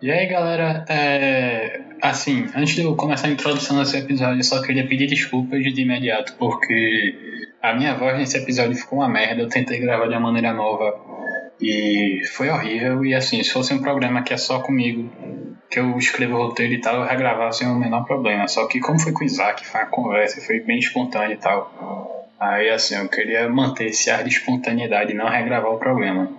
[0.00, 1.82] E aí, galera, é...
[2.00, 5.82] assim, antes de eu começar a introdução desse episódio, eu só queria pedir desculpas de
[5.82, 7.14] imediato, porque
[7.62, 10.94] a minha voz nesse episódio ficou uma merda, eu tentei gravar de uma maneira nova
[11.60, 15.12] e foi horrível, e assim, se fosse um programa que é só comigo,
[15.70, 18.80] que eu escrevo o roteiro e tal, eu regravar sem o menor problema, só que
[18.80, 22.96] como foi com o Isaac, foi uma conversa, foi bem espontânea e tal, aí assim,
[22.96, 26.30] eu queria manter esse ar de espontaneidade e não regravar o programa.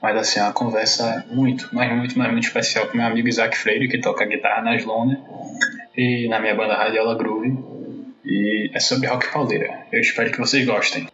[0.00, 3.56] Mas assim, é uma conversa muito, mas muito, mas muito especial com meu amigo Isaac
[3.56, 5.18] Freire, que toca guitarra na Sloner
[5.96, 7.56] e na minha banda Radiola Groove.
[8.24, 9.86] E é sobre rock pauleira.
[9.90, 11.08] Eu espero que vocês gostem.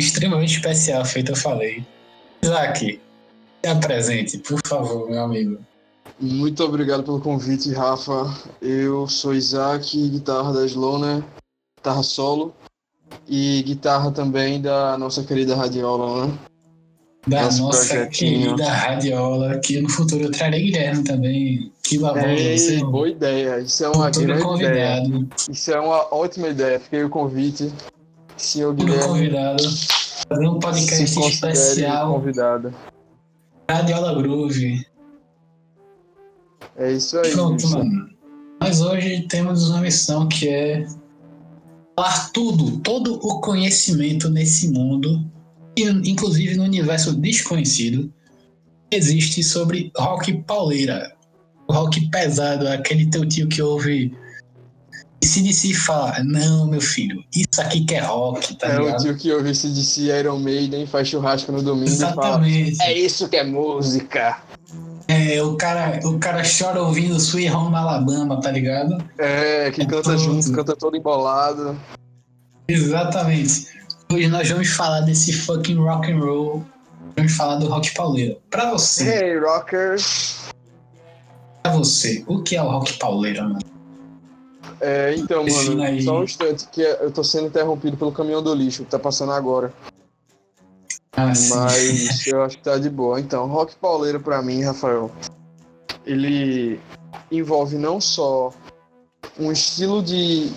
[0.00, 1.84] Extremamente especial, feito eu falei.
[2.42, 3.00] Isaac,
[3.62, 5.58] se apresente, por favor, meu amigo.
[6.18, 8.34] Muito obrigado pelo convite, Rafa.
[8.60, 11.22] Eu sou Isaac, guitarra da Sloner,
[11.78, 12.54] guitarra solo
[13.28, 16.38] e guitarra também da nossa querida Radiola, né?
[17.26, 18.54] Da nossa projetinho.
[18.56, 21.72] querida Radiola, que no futuro eu trarei Guilherme também.
[21.82, 23.60] Que você é um boa ideia.
[23.60, 24.42] Isso é uma grande ideia.
[24.42, 25.28] convidado.
[25.50, 26.80] Isso é uma ótima ideia.
[26.80, 27.72] Fiquei o convite.
[28.40, 29.62] Senhor Guilherme, convidado.
[30.28, 32.14] Fazer um podcast especial.
[32.14, 32.74] convidado.
[33.70, 34.86] Radiola Groove.
[36.76, 37.30] É isso aí.
[37.32, 37.78] Pronto, Wilson.
[37.78, 38.10] mano.
[38.60, 40.86] Mas hoje temos uma missão que é
[41.96, 45.24] falar tudo, todo o conhecimento nesse mundo,
[45.76, 48.12] e inclusive no universo desconhecido,
[48.90, 51.14] existe sobre rock pauleira.
[51.68, 54.12] O rock pesado, aquele teu tio que ouve
[55.22, 59.02] e si fala, não, meu filho, isso aqui que é rock, tá É o ligado?
[59.02, 62.10] tio que ouve se disse Iron Maiden, faz churrasco no domingo e fala.
[62.12, 62.82] Exatamente.
[62.82, 64.38] É isso que é música.
[65.08, 68.96] É, o cara, o cara chora ouvindo Sweet Home Alabama, tá ligado?
[69.18, 70.18] É, que É canta tudo.
[70.18, 71.76] junto, canta todo embolado.
[72.68, 73.66] Exatamente.
[74.12, 76.64] Hoje nós vamos falar desse fucking rock and roll.
[77.16, 78.38] Vamos falar do rock pauleiro.
[78.50, 80.36] Pra você, Hey, rockers!
[81.62, 83.60] pra você, o que é o rock pauleiro, mano?
[84.80, 86.02] É, então, mano, aí.
[86.02, 89.32] só um instante que eu tô sendo interrompido pelo caminhão do lixo que tá passando
[89.32, 89.72] agora.
[91.12, 91.54] Ah, sim.
[91.54, 93.20] Mas eu acho que tá de boa.
[93.20, 95.10] Então, rock pauleiro pra mim, Rafael,
[96.06, 96.80] ele
[97.30, 98.52] envolve não só
[99.38, 100.50] um estilo de.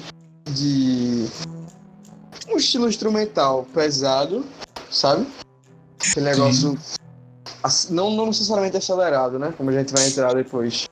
[0.49, 1.27] de.
[2.49, 4.45] um estilo instrumental pesado,
[4.89, 5.27] sabe?
[5.99, 6.77] Aquele negócio.
[7.89, 9.53] Não, não necessariamente acelerado, né?
[9.57, 10.87] Como a gente vai entrar depois.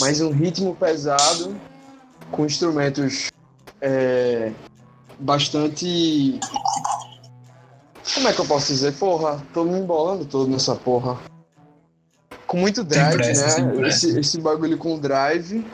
[0.00, 1.54] Mas um ritmo pesado
[2.34, 3.30] com instrumentos
[3.80, 4.52] é,
[5.20, 6.40] bastante
[8.12, 8.92] como é que eu posso dizer?
[8.92, 11.18] Porra, tô me embolando todo nessa porra.
[12.46, 13.88] Com muito drive, pressa, né?
[13.88, 15.64] Esse, esse bagulho com drive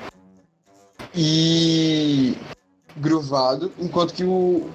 [1.14, 2.36] e
[2.96, 4.68] groovado, enquanto que o,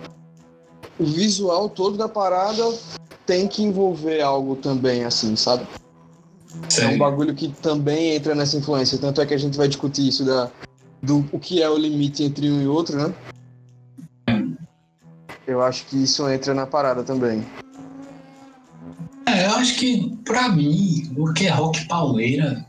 [0.99, 2.63] o visual todo da parada
[3.25, 5.65] tem que envolver algo também, assim, sabe?
[6.79, 8.97] É um bagulho que também entra nessa influência.
[8.97, 10.51] Tanto é que a gente vai discutir isso da,
[11.01, 13.13] do o que é o limite entre um e outro, né?
[15.47, 17.45] Eu acho que isso entra na parada também.
[19.27, 22.65] É, eu acho que, pra mim, o que é rock pauleira.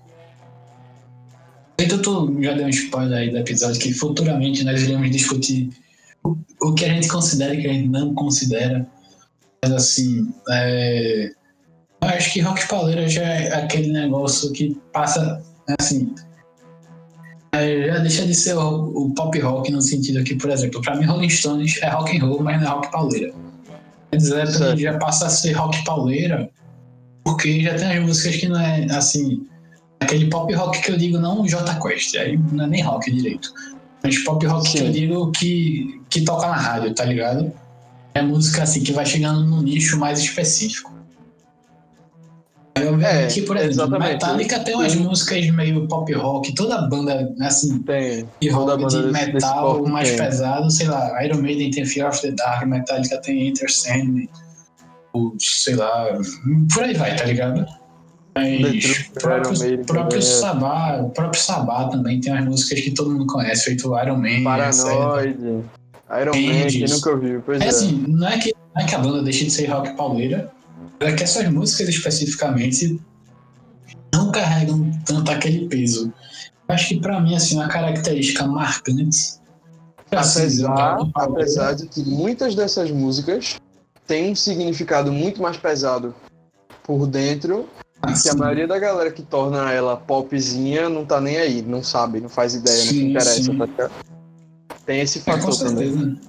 [1.78, 5.70] Feito tu já deu um spoiler aí do episódio que futuramente nós iremos discutir
[6.24, 8.86] o, o que a gente considera e o que a gente não considera.
[9.62, 11.32] Mas assim, é,
[12.02, 15.42] eu acho que rock pauleira já é aquele negócio que passa,
[15.78, 16.14] assim,
[17.60, 21.04] já deixa de ser o, o pop rock no sentido que, por exemplo, pra mim
[21.04, 23.32] Rolling Stones é rock and roll, mas não é rock pauleira.
[24.12, 26.50] Led Zeppelin já passa a ser rock pauleira
[27.24, 29.46] porque já tem as músicas que não é assim
[30.00, 33.52] aquele pop rock que eu digo não J Quest aí não é nem rock direito
[34.02, 34.86] mas pop rock que Sim.
[34.86, 37.52] eu digo que que toca na rádio tá ligado
[38.14, 40.92] é música assim que vai chegando num nicho mais específico
[42.76, 43.98] obviamente, É, que, por exemplo.
[43.98, 48.26] Metallica tem umas músicas meio pop rock, toda banda assim, Tem.
[48.40, 50.18] de rock, de metal pop mais tem.
[50.18, 54.28] pesado, sei lá, Iron Maiden tem Fear of the Dark, Metallica tem Enter Sandman,
[55.12, 56.18] ou sei lá,
[56.72, 57.66] por aí vai, tá ligado?
[58.34, 63.64] Mas próprio, próprio Sabá, o próprio Sabá também tem umas músicas que todo mundo conhece,
[63.64, 64.44] feito Iron Man.
[64.44, 65.38] Paranoid,
[66.20, 67.64] Iron Man, quem nunca ouviu, pois é.
[67.64, 67.68] é.
[67.68, 70.52] Assim, não é, que, não é que a banda deixe de ser rock pauleira,
[71.00, 73.00] é que essas músicas especificamente
[74.14, 76.12] não carregam tanto aquele peso.
[76.68, 79.36] Acho que para mim, assim, uma característica marcante.
[80.10, 83.56] Apesar, assim, apesar de que muitas dessas músicas
[84.06, 86.14] têm um significado muito mais pesado
[86.84, 87.68] por dentro
[88.22, 92.20] que a maioria da galera que torna ela popzinha não tá nem aí, não sabe,
[92.20, 93.90] não faz ideia, sim, não se interessa, tá
[94.84, 96.20] Tem esse fator é, também.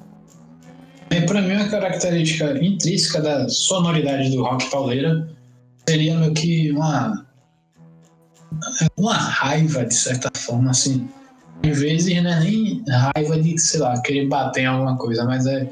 [1.10, 5.28] Pra mim, uma característica intrínseca da sonoridade do rock pauleira
[5.88, 7.26] seria meio que uma.
[8.98, 11.08] uma raiva, de certa forma, assim.
[11.64, 15.46] Em vezes não é nem raiva de, sei lá, querer bater em alguma coisa, mas
[15.46, 15.70] é.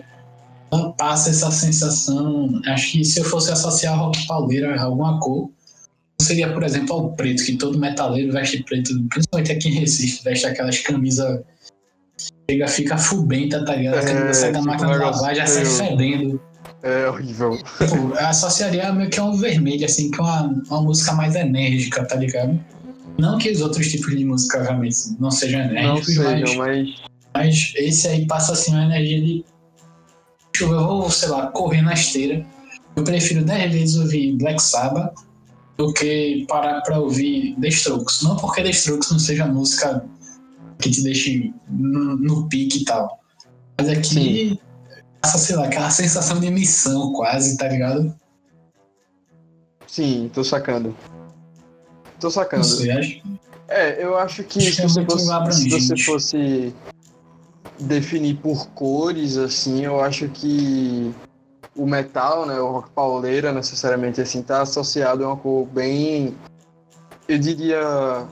[0.98, 2.62] Passa essa sensação.
[2.66, 5.50] Acho que se eu fosse associar rock pauleira a alguma cor,
[6.22, 10.46] seria, por exemplo, ao preto, que todo metaleiro veste preto, principalmente aqui em Recife, veste
[10.46, 11.42] aquelas camisas.
[12.50, 13.98] Chega, fica fubenta, tá ligado?
[13.98, 16.40] A camisa é, sai da tipo máquina de lavar, já sai fedendo.
[16.84, 17.58] É horrível.
[17.80, 21.36] Tipo, eu associaria meio que a um vermelho, assim, que é uma, uma música mais
[21.36, 22.60] enérgica, tá ligado?
[23.18, 26.96] Não que os outros tipos de música realmente não sejam enérgicos, não sejam, mas, mas...
[27.34, 29.46] mas esse aí passa assim uma energia de.
[30.62, 32.46] Eu vou, sei lá, correr na esteira.
[32.96, 35.14] Eu prefiro 10 vezes ouvir Black Sabbath
[35.78, 38.22] do que parar para ouvir The Strokes.
[38.22, 40.06] Não porque The Strokes não seja música
[40.86, 43.20] que te deixe no, no pique e tal.
[43.78, 44.60] Mas aqui Sim.
[45.20, 48.16] passa, sei lá, aquela sensação de missão quase, tá ligado?
[49.88, 50.96] Sim, tô sacando.
[52.20, 52.64] Tô sacando.
[52.64, 53.22] Você acha?
[53.68, 56.74] É, eu acho que acho se, é você fosse, se você fosse
[57.80, 61.12] definir por cores, assim, eu acho que
[61.76, 66.36] o metal, né, o rock pauleira, necessariamente assim, tá associado a uma cor bem,
[67.28, 68.28] eu diria,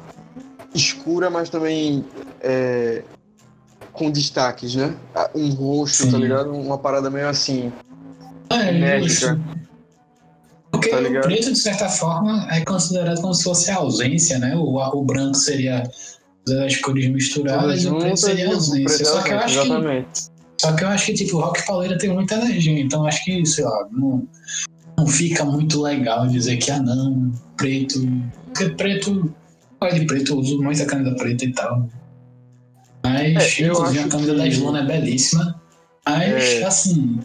[0.74, 2.06] escura, mas também
[2.44, 3.04] é,
[3.94, 4.96] com destaques, né?
[5.34, 6.12] Um roxo, tá Sim.
[6.12, 6.52] tá ligado?
[6.52, 7.72] Uma parada meio assim.
[8.50, 9.40] É, enérgica.
[10.72, 14.56] Porque tá o preto, de certa forma, é considerado como se fosse a ausência, né?
[14.56, 15.84] O, o branco seria
[16.66, 19.06] as cores misturadas e o preto seria a ausência.
[19.06, 20.08] Só que eu acho exatamente.
[20.24, 23.26] que só que eu acho que, tipo, o rock pauleira tem muita energia, então acho
[23.26, 24.26] que, sei lá, não,
[24.98, 28.00] não fica muito legal dizer que, ah, não, preto.
[28.46, 29.36] Porque preto,
[29.82, 31.90] é de preto, eu uso muita camisa preta e tal.
[33.04, 34.38] Mas, é, inclusive, a camisa que...
[34.38, 35.62] da Slona é belíssima.
[36.06, 36.64] Mas, é...
[36.64, 37.20] assim.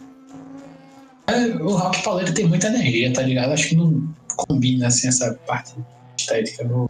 [1.27, 3.53] É, o rock pauleira tem muita energia, tá ligado?
[3.53, 5.73] Acho que não combina, assim, essa parte
[6.17, 6.89] estética do.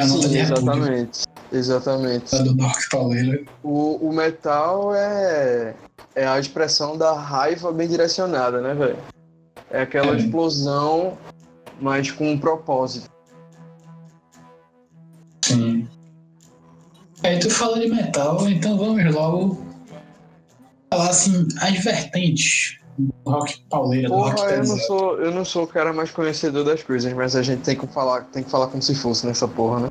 [0.00, 1.24] Sim, exatamente.
[1.52, 2.42] Exatamente.
[2.42, 3.44] do Dark Pauleira.
[3.62, 5.74] O, o metal é,
[6.16, 8.98] é a expressão da raiva bem direcionada, né, velho?
[9.70, 10.16] É aquela é.
[10.16, 11.16] explosão,
[11.80, 13.08] mas com um propósito.
[17.24, 19.64] Aí tu fala de metal, então vamos logo
[20.92, 25.44] falar assim, as vertentes do rock pauleira, Porra, do rock eu não sou Eu não
[25.44, 28.50] sou o cara mais conhecedor das coisas, mas a gente tem que falar, tem que
[28.50, 29.88] falar como se fosse nessa porra, né?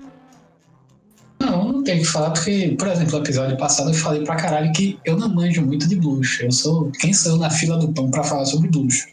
[1.83, 5.17] tenho que falar porque, por exemplo, no episódio passado eu falei pra caralho que eu
[5.17, 6.39] não manjo muito de blues.
[6.39, 6.91] Eu sou.
[6.99, 9.05] Quem sou eu na fila do pão pra falar sobre blues?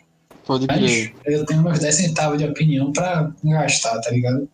[0.47, 1.15] Pode crer.
[1.25, 4.49] Mas eu tenho meus 10 centavos de opinião pra gastar, tá ligado?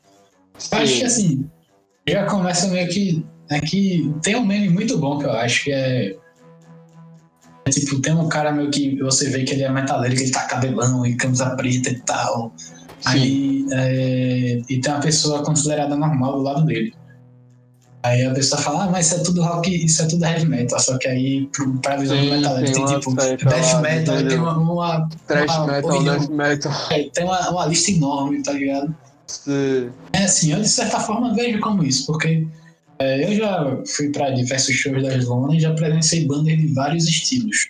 [0.59, 0.77] Sim.
[0.77, 1.51] Acho que assim,
[2.09, 3.25] já começa meio que.
[3.49, 6.17] É que tem um meme muito bom que eu acho que é.
[7.65, 10.31] É tipo, tem um cara meio que você vê que ele é metaleiro, que ele
[10.31, 12.53] tá cabelão e camisa preta e tal.
[13.01, 13.09] Sim.
[13.09, 13.67] Aí.
[13.73, 16.95] É, e tem uma pessoa considerada normal do lado dele.
[18.07, 20.79] Aí a pessoa fala, ah, mas isso é tudo rock, isso é tudo heavy metal.
[20.79, 21.51] Só que aí,
[21.83, 24.57] pra visão do metal, tem, tem tipo death metal, tem uma.
[24.57, 26.73] uma Trash uma, metal, death metal.
[26.93, 28.95] É, tem uma, uma lista enorme, tá ligado?
[29.27, 29.91] Sim.
[30.13, 32.47] É assim, eu de certa forma vejo como isso, porque
[32.99, 37.07] é, eu já fui pra diversos shows da Slona e já presenciei bandas de vários
[37.07, 37.69] estilos.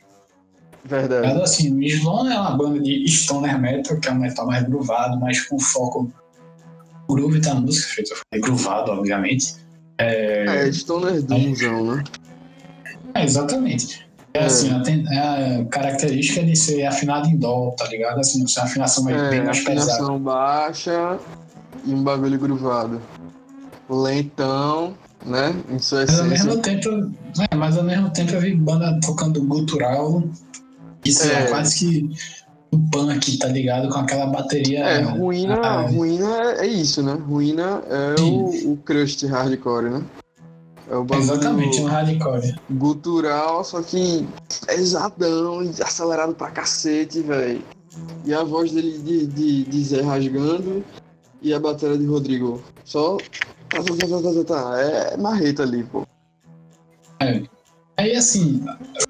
[0.85, 1.27] Verdade.
[1.27, 4.65] Mas assim, o Slona é uma banda de stoner metal, que é um metal mais
[4.65, 6.13] groovado, mais com foco
[7.09, 9.57] groove da música, feito groovado, obviamente.
[9.99, 12.05] É, é Stoner Doomzão, né?
[13.15, 14.07] É, exatamente.
[14.35, 14.45] É, é.
[14.45, 18.21] assim, a, é a característica de ser afinado em dó, tá ligado?
[18.21, 19.93] Assim, ser uma afinação mais, é, bem mais pesada.
[19.93, 21.19] Afinação baixa
[21.85, 23.01] e um bagulho gruvado.
[23.89, 24.95] Lentão,
[25.27, 25.55] né?
[25.69, 26.89] Mas ao mesmo tempo,
[27.51, 30.23] é, mas ao mesmo tempo eu vi banda tocando gutural.
[31.05, 32.11] Isso é, é quase que
[32.73, 33.89] um punk, tá ligado?
[33.89, 34.81] Com aquela bateria.
[34.81, 37.15] É, ruína, ruína é, isso, né?
[37.15, 40.03] Ruína é o, o crust hardcore, né?
[40.89, 42.55] É o Exatamente, um hardcore.
[42.71, 44.27] Gutural, só que
[44.67, 47.63] pesadão e acelerado pra cacete, velho.
[48.25, 50.85] e a voz dele de, de, de Zé rasgando
[51.43, 52.63] e a bateria de Rodrigo.
[52.85, 53.17] Só.
[53.69, 54.81] Tá, tá.
[54.81, 56.07] É marreta ali, pô.
[57.21, 57.43] É.
[57.99, 58.63] Aí, assim,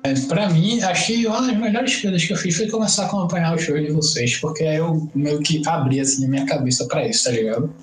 [0.05, 3.55] é, pra mim, achei uma das melhores coisas que eu fiz foi começar a acompanhar
[3.55, 7.07] o show de vocês, porque aí eu meio que abri, assim, a minha cabeça pra
[7.07, 7.75] isso, tá ligado?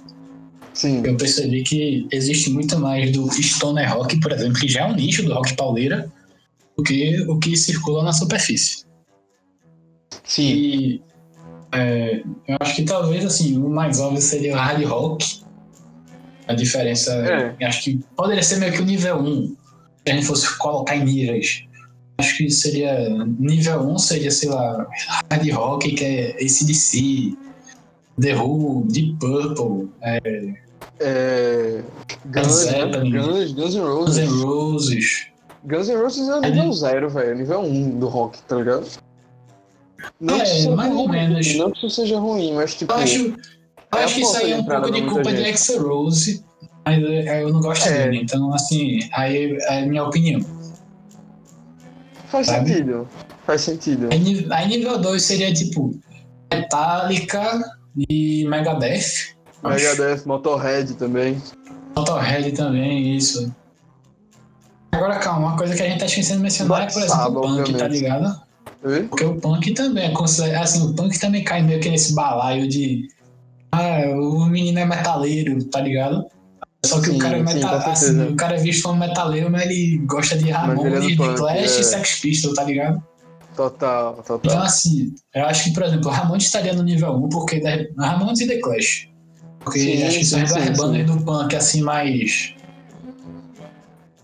[0.73, 1.03] Sim.
[1.05, 4.95] Eu percebi que existe muito mais do stoner rock, por exemplo, que já é um
[4.95, 6.09] nicho do rock pauleira,
[6.77, 8.85] do que o que circula na superfície.
[10.23, 10.47] Sim.
[10.47, 11.01] E
[11.73, 15.42] é, eu acho que talvez, assim, o mais óbvio seria o hard rock.
[16.47, 17.13] A diferença,
[17.59, 17.65] É.
[17.65, 19.47] acho que poderia ser meio que o nível 1,
[20.05, 21.63] se a gente fosse colocar em níveis.
[22.17, 23.09] Acho que seria.
[23.39, 24.85] Nível 1 seria, sei lá,
[25.31, 27.35] hard rock, que é ACDC,
[28.21, 30.19] The Who, Deep Purple, é,
[30.99, 31.81] É.
[32.25, 32.71] Guns, né?
[32.71, 33.11] Zeppelin.
[33.11, 34.17] Guns, Guns N' Guns Roses.
[34.29, 35.27] N' Roses.
[35.65, 37.35] Guns N' Roses é o nível zero, velho.
[37.37, 38.85] Nível 1 do rock, tá ligado?
[40.19, 41.55] Não É, que isso seja mais ou ruim, menos.
[41.55, 42.91] Não que isso seja ruim, mas tipo.
[42.91, 43.33] Eu acho, É
[43.99, 45.49] acho que isso aí é um pouco de culpa muita de gente.
[45.49, 46.43] Axel Rose,
[46.85, 48.03] mas é, eu não gosto É.
[48.05, 48.21] dele.
[48.23, 50.41] Então, assim, aí é a minha opinião.
[52.27, 52.69] Faz sabe?
[52.69, 53.07] sentido.
[53.45, 54.09] Faz sentido.
[54.11, 55.93] Aí, aí nível 2 seria tipo
[56.51, 57.61] Metallica
[58.09, 59.33] e Megadeth.
[59.63, 61.41] Megadeth, Motorhead também.
[61.95, 63.53] Motorhead também, isso.
[64.91, 67.23] Agora, calma, uma coisa que a gente tá esquecendo de mencionar é, Black por exemplo,
[67.23, 67.93] Sabbath, o punk, tá obviamente.
[67.93, 68.41] ligado?
[68.83, 69.03] Oi?
[69.03, 70.55] Porque o punk também é.
[70.57, 73.07] Assim, o punk também cai meio que nesse balaio de.
[73.75, 76.25] Ah, o menino é metaleiro, tá ligado?
[76.85, 78.99] Só que Sim, o cara é sim, meta- com assim, o cara é visto como
[78.99, 81.79] metaleiro, mas ele gosta de é Ramones, do de punk, Clash é.
[81.79, 83.01] e Sex Pistols, tá ligado?
[83.55, 84.39] Total, total.
[84.43, 87.61] Então, assim, eu acho que, por exemplo, o Ramones estaria no nível 1 porque
[87.97, 89.07] Ramones e The Clash.
[89.59, 91.17] Porque Sim, acho que são sim, as sim, bandas sim.
[91.17, 92.53] do punk, assim, mais.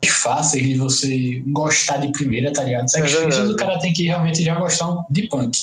[0.06, 2.90] fáceis de você gostar de primeira, tá ligado?
[2.90, 3.26] Sex É.
[3.26, 5.58] Pistols, o cara tem que realmente já gostar de punk.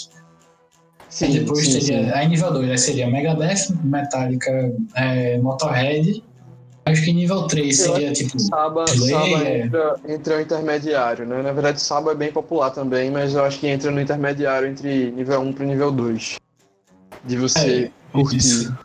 [1.16, 2.04] Sim, Aí depois sim, teria.
[2.04, 2.10] sim.
[2.12, 6.22] Aí nível 2 aí seria Megadeth, Metallica, é, Motorhead.
[6.84, 8.38] Acho que nível 3 Eu seria tipo.
[8.38, 8.86] Saba.
[8.86, 11.40] Saba entra, entra o intermediário, né?
[11.40, 15.10] Na verdade, Saba é bem popular também, mas eu acho que entra no intermediário entre
[15.10, 16.36] nível 1 pro nível 2.
[17.24, 18.36] De você curtir.
[18.36, 18.76] isso.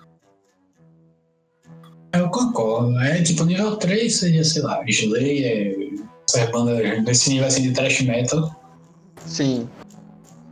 [2.13, 2.97] Eu concordo.
[3.01, 5.75] É tipo, nível 3 seria, sei lá, Slayer,
[6.29, 8.55] essas bandas desse nível assim de thrash metal.
[9.25, 9.67] Sim.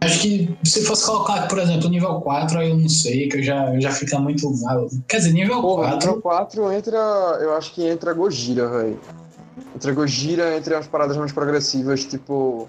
[0.01, 3.43] Acho que se fosse colocar, por exemplo, nível 4, aí eu não sei, que eu
[3.43, 4.49] já, já fica muito.
[5.07, 6.07] Quer dizer, nível Porra, 4.
[6.07, 6.97] nível 4 entra.
[7.41, 8.99] Eu acho que entra Gojira, velho.
[9.75, 12.67] Entra Gojira entre as paradas mais progressivas, tipo.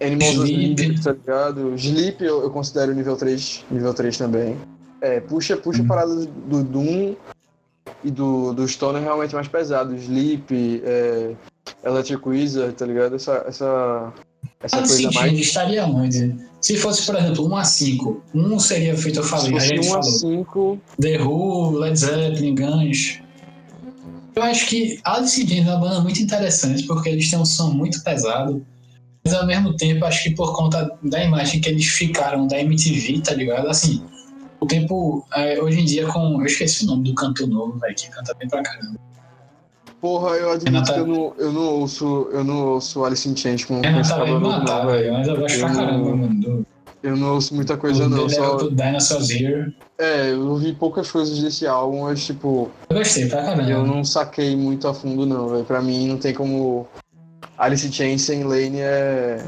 [0.00, 1.02] Animals Sleep.
[1.02, 1.74] Tá ligado?
[1.74, 3.64] Sleep eu, eu considero nível 3.
[3.70, 4.56] Nível 3 também.
[5.00, 5.88] É, puxa, puxa Uhum.
[5.88, 7.14] paradas do Doom
[8.02, 9.94] e do, do Stoner realmente mais pesado.
[9.94, 11.34] Sleep, é,
[11.84, 13.16] Electric Wizard, tá ligado?
[13.16, 13.44] Essa.
[13.46, 14.12] Essa,
[14.60, 15.38] essa coisa sim, mais.
[15.38, 16.34] estaria onde?
[16.60, 19.68] Se fosse, por exemplo, 1 a 5, 1 seria feito, eu Se falei, a fosse
[19.68, 20.18] gente 1 a falou.
[20.18, 20.80] 5.
[21.00, 23.20] The Who, Led Zeppelin, Guns.
[24.34, 27.44] Eu acho que Alice in Chains é uma banda muito interessante porque eles têm um
[27.46, 28.64] som muito pesado,
[29.24, 33.20] mas ao mesmo tempo acho que por conta da imagem que eles ficaram da MTV,
[33.20, 33.68] tá ligado?
[33.68, 34.02] Assim,
[34.60, 36.40] o tempo é, hoje em dia com.
[36.40, 38.98] Eu esqueci o nome do cantor novo, velho, que canta bem pra caramba.
[40.00, 42.28] Porra, eu admito Renata- que eu não, eu não ouço.
[42.32, 45.26] Eu não ouço Alice in Chains com, tá bem cabelo novo, matar, não, velho, mas
[45.28, 46.66] eu gosto pra não- caramba, mano.
[47.02, 48.26] Eu não ouço muita coisa, o não.
[48.26, 49.72] é Só, o do Dinosaur's Ear.
[49.98, 53.70] é, eu ouvi poucas coisas desse álbum, mas, tipo, Eu gostei pra caramba.
[53.70, 55.64] eu não saquei muito a fundo, não, velho.
[55.64, 56.86] Pra mim, não tem como.
[57.56, 59.44] Alice in Chains sem Lane é.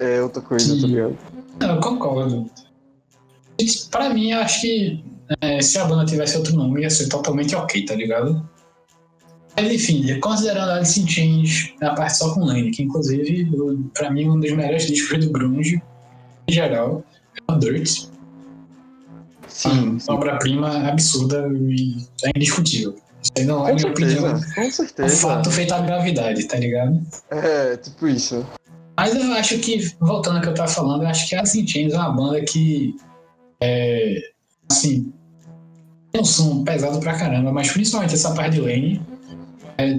[0.00, 0.80] É outra coisa, Sim.
[0.80, 1.18] tá ligado?
[1.60, 2.50] Não, eu concordo.
[3.90, 5.04] Pra mim, eu acho que
[5.40, 8.42] é, se a banda tivesse outro nome, ia ser totalmente ok, tá ligado?
[9.56, 14.10] Mas enfim, considerando Alice in Chains na parte só com Lane, que inclusive, o- pra
[14.10, 15.82] mim, um dos melhores discos do grunge,
[16.48, 17.04] em geral,
[17.48, 18.06] é o Dirt.
[19.48, 22.94] Sim, Uma obra-prima absurda e é indiscutível.
[23.22, 24.20] Isso aí não é Com minha opinião.
[24.36, 25.16] certeza, com É certeza.
[25.16, 27.00] fato feito à gravidade, tá ligado?
[27.30, 28.44] É, tipo isso.
[28.96, 31.60] Mas eu acho que, voltando ao que eu tava falando, eu acho que a Alice
[31.60, 32.96] in Chains é uma banda que,
[33.60, 34.16] é,
[34.70, 35.12] assim,
[36.10, 39.00] tem um som pesado pra caramba, mas principalmente essa parte de Lane,
[39.78, 39.98] é,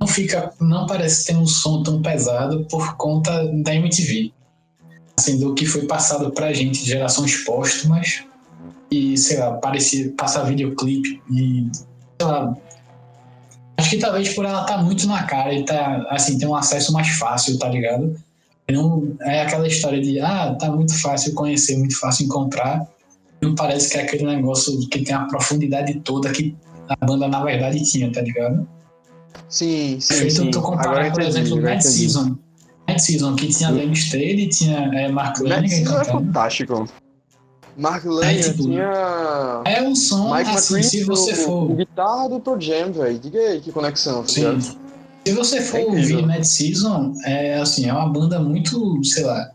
[0.00, 4.32] não fica, não parece ter um som tão pesado por conta da MTV.
[5.18, 8.24] Assim, do que foi passado pra gente de gerações póstumas
[8.90, 11.68] e, sei lá, parecia passar videoclipe e,
[12.18, 12.56] sei lá,
[13.76, 16.90] acho que talvez por ela estar muito na cara e tá, assim, ter um acesso
[16.92, 18.18] mais fácil, tá ligado?
[18.70, 22.86] Não é aquela história de, ah, tá muito fácil conhecer, muito fácil encontrar.
[23.42, 26.56] Não parece que é aquele negócio que tem a profundidade toda que
[26.88, 28.66] a banda na verdade tinha, tá ligado?
[29.48, 30.50] Sim, sim, Feito sim.
[30.50, 31.80] tu Agora comparar, por entendi, exemplo, eu Mad.
[31.80, 32.36] Season.
[32.88, 36.26] Mad Season, que tinha Lane Staley, tinha é, Mark Mad Lanigan Season é cantando.
[36.26, 36.84] fantástico.
[37.76, 39.62] Mark Lane tipo, tinha.
[39.64, 41.74] É um som, Mike assim, se você for.
[41.74, 43.18] Guitarra do Pro Jam, velho.
[43.18, 44.60] Diga aí que conexão, tá Sim.
[45.26, 49.50] Se você for É ouvir Mad Season, é assim, é uma banda muito, sei lá,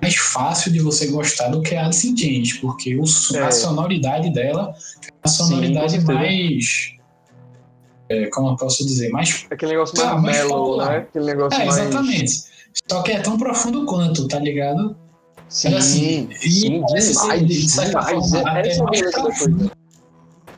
[0.00, 3.04] mais fácil de você gostar do que a Alice in Chains, porque o,
[3.36, 3.42] É.
[3.42, 6.12] a sonoridade dela é uma Sim, sonoridade certeza.
[6.12, 6.92] mais.
[8.10, 9.08] É, como eu posso dizer?
[9.10, 9.46] Mais.
[9.50, 10.90] Aquele negócio Tá, mais popular.
[10.90, 10.96] né?
[10.98, 11.78] Aquele negócio É, mais.
[11.78, 12.32] exatamente.
[12.90, 14.96] Só que é tão profundo quanto, tá ligado?
[15.48, 18.30] Sim, assim, e sim, ser, demais, de certa demais.
[18.30, 19.70] forma, até Essa é mais coisa.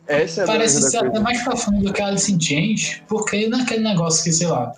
[0.06, 3.48] Essa é a Parece ser até mais profundo do que a Alice in Chains, porque
[3.48, 4.72] não é aquele negócio que, sei lá,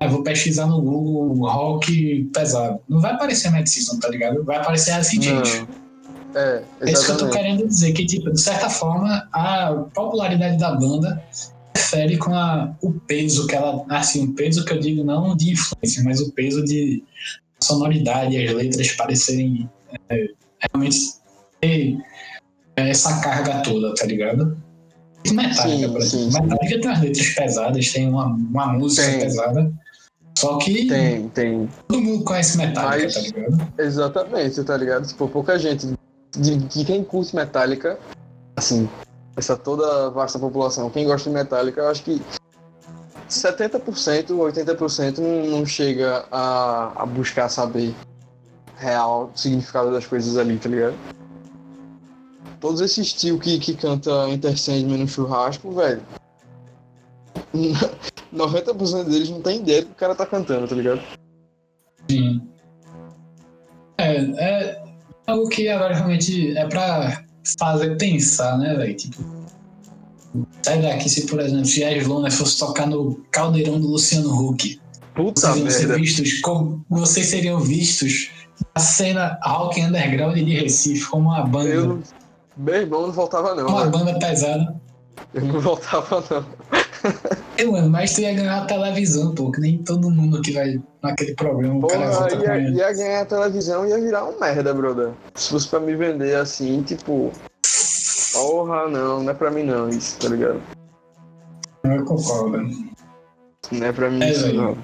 [0.00, 2.80] ah, vou pesquisar no Google rock pesado.
[2.88, 4.42] Não vai aparecer Mad Season, tá ligado?
[4.44, 5.66] Vai aparecer Alice in Chains.
[6.34, 7.32] É, É isso que eu tô exatamente.
[7.36, 11.22] querendo dizer, que, tipo, de certa forma, a popularidade da banda
[11.76, 13.84] refere com a, o peso que ela.
[13.88, 17.02] Assim, o peso que eu digo não de influência, mas o peso de
[17.62, 19.68] sonoridade as letras parecerem
[20.08, 20.26] é,
[20.60, 20.98] realmente
[21.60, 21.98] ter
[22.76, 24.56] essa carga toda, tá ligado?
[25.30, 26.02] Metallica, Sim, por exemplo.
[26.02, 26.40] sim, sim.
[26.42, 29.20] Metallica tem umas letras pesadas, tem uma, uma música Tem.
[29.20, 29.72] pesada.
[30.36, 31.68] Só que Tem, tem.
[31.86, 33.72] todo mundo conhece Metallica, Mas- tá ligado?
[33.78, 35.06] Exatamente, tá ligado?
[35.06, 35.86] Tipo, pouca gente.
[36.36, 37.98] De, de quem curte Metallica,
[38.56, 38.88] assim,
[39.36, 42.20] essa toda vasta população, quem gosta de Metallica, eu acho que
[43.28, 47.94] 70%, 80% não, não chega a, a buscar saber
[48.76, 50.94] real significado das coisas ali, tá ligado?
[52.60, 56.02] Todos esses tio que, que canta Enter no churrasco, velho.
[58.32, 61.02] 90% deles não tem ideia do que o cara tá cantando, tá ligado?
[62.10, 62.48] Sim.
[63.98, 64.84] É, é
[65.26, 67.21] algo que agora realmente é pra
[67.58, 68.94] fazer pensar, né, velho?
[68.96, 69.22] Tipo,
[70.62, 74.80] sai daqui se, por exemplo, se a Slona fosse tocar no caldeirão do Luciano Huck.
[75.14, 75.94] Puta Vocês merda.
[75.96, 76.84] vistos como.
[76.88, 78.30] Vocês seriam vistos
[78.74, 81.68] na cena rock underground de Recife como uma banda.
[81.68, 82.02] Eu.
[82.56, 83.90] Meu irmão não voltava não, Uma velho.
[83.90, 84.80] banda pesada.
[85.34, 86.81] Eu não voltava não.
[87.58, 90.80] É, mano, mas tu ia ganhar a televisão, pô, que nem todo mundo que vai
[91.02, 94.72] naquele programa, o cara volta ia, ia ganhar a televisão e ia virar um merda,
[94.72, 95.10] brother.
[95.34, 97.30] Se fosse pra me vender assim, tipo.
[98.32, 100.60] Porra, não, não é pra mim não isso, tá ligado?
[101.84, 102.58] Eu concordo.
[103.70, 104.62] Não é pra mim É, isso velho.
[104.62, 104.78] não.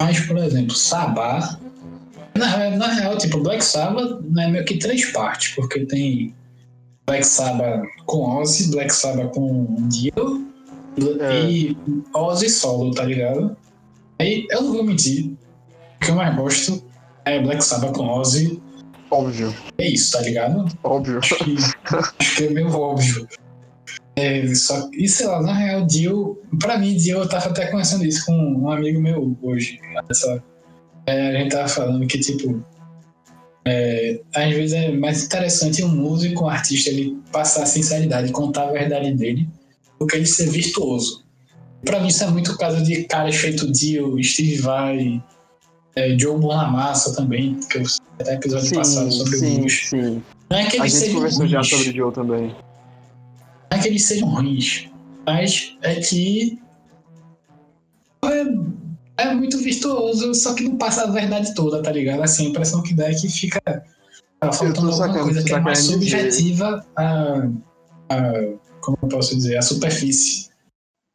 [0.00, 1.58] Mas, por exemplo, Sabá.
[2.36, 6.34] Na, na real, tipo, Black Sabbath é meio que três partes, porque tem
[7.06, 10.46] Black Sabbath com Ozzy, Black Sabbath com Dio
[11.20, 11.44] É.
[11.50, 11.76] e
[12.14, 13.56] Ozzy solo, tá ligado?
[14.18, 16.82] Aí eu não vou mentir, o que eu mais gosto
[17.24, 18.60] é Black Sabbath com Ozzy,
[19.10, 20.66] Óbvio, é isso, tá ligado?
[20.82, 21.18] óbvio.
[21.18, 21.54] Acho que,
[22.18, 23.28] acho que é meio óbvio.
[24.16, 28.04] É, só, e sei lá, na real, Dio, pra mim, Dio, eu tava até conversando
[28.04, 29.78] isso com um amigo meu hoje.
[30.08, 30.42] Essa,
[31.06, 32.64] é, a gente tava falando que, tipo,
[33.66, 38.68] é, às vezes é mais interessante um músico, um artista, ele passar a sinceridade, contar
[38.68, 39.48] a verdade dele,
[39.98, 41.24] do que ele ser virtuoso.
[41.84, 45.22] Pra mim, isso é muito caso de caras feito Dio, Steve Vai,
[45.96, 47.82] é, Joe Bonamassa também, que eu
[48.18, 49.88] até episódio passado Sim, sobre o sim, Bush.
[49.90, 50.22] sim.
[50.50, 52.48] Não é que A eles gente sejam conversou já sobre o Joe também.
[53.70, 54.88] não é que eles sejam ruins,
[55.26, 56.58] mas é que
[59.16, 62.22] é, muito virtuoso, só que não passa a verdade toda, tá ligado?
[62.22, 63.60] Assim, a impressão que dá é que fica
[64.40, 67.48] tá faltando alguma coisa que é mais subjetiva a,
[68.10, 70.48] a- como eu posso dizer, a superfície.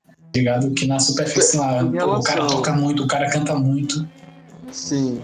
[0.08, 0.72] Tá Ligado?
[0.72, 4.08] Que na superfície lá, o cara toca muito, o cara canta muito.
[4.72, 5.22] Sim.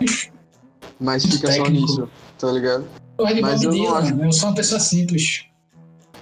[0.99, 1.81] Mas fica só Técnico.
[1.85, 2.09] nisso,
[2.39, 2.85] tá ligado?
[3.17, 5.45] Eu Mas eu não acho- eu sou uma pessoa simples.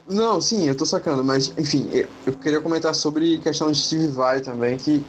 [0.08, 4.08] Não, sim, eu tô sacando, mas enfim, eu, eu queria comentar sobre questão de Steve
[4.08, 5.04] Vai também, que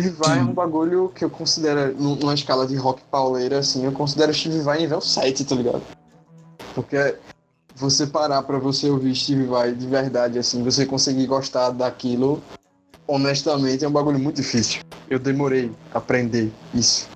[0.00, 3.84] Steve Vai é um bagulho que eu considero, num- numa escala de rock pauleira, assim,
[3.84, 5.82] eu considero Steve Vai nível 7, tá ligado?
[6.74, 7.14] Porque
[7.76, 12.42] você parar pra você ouvir Steve Vai de verdade, assim, você conseguir gostar daquilo,
[13.06, 14.82] honestamente, é um bagulho muito difícil.
[15.08, 17.08] Eu demorei a aprender isso.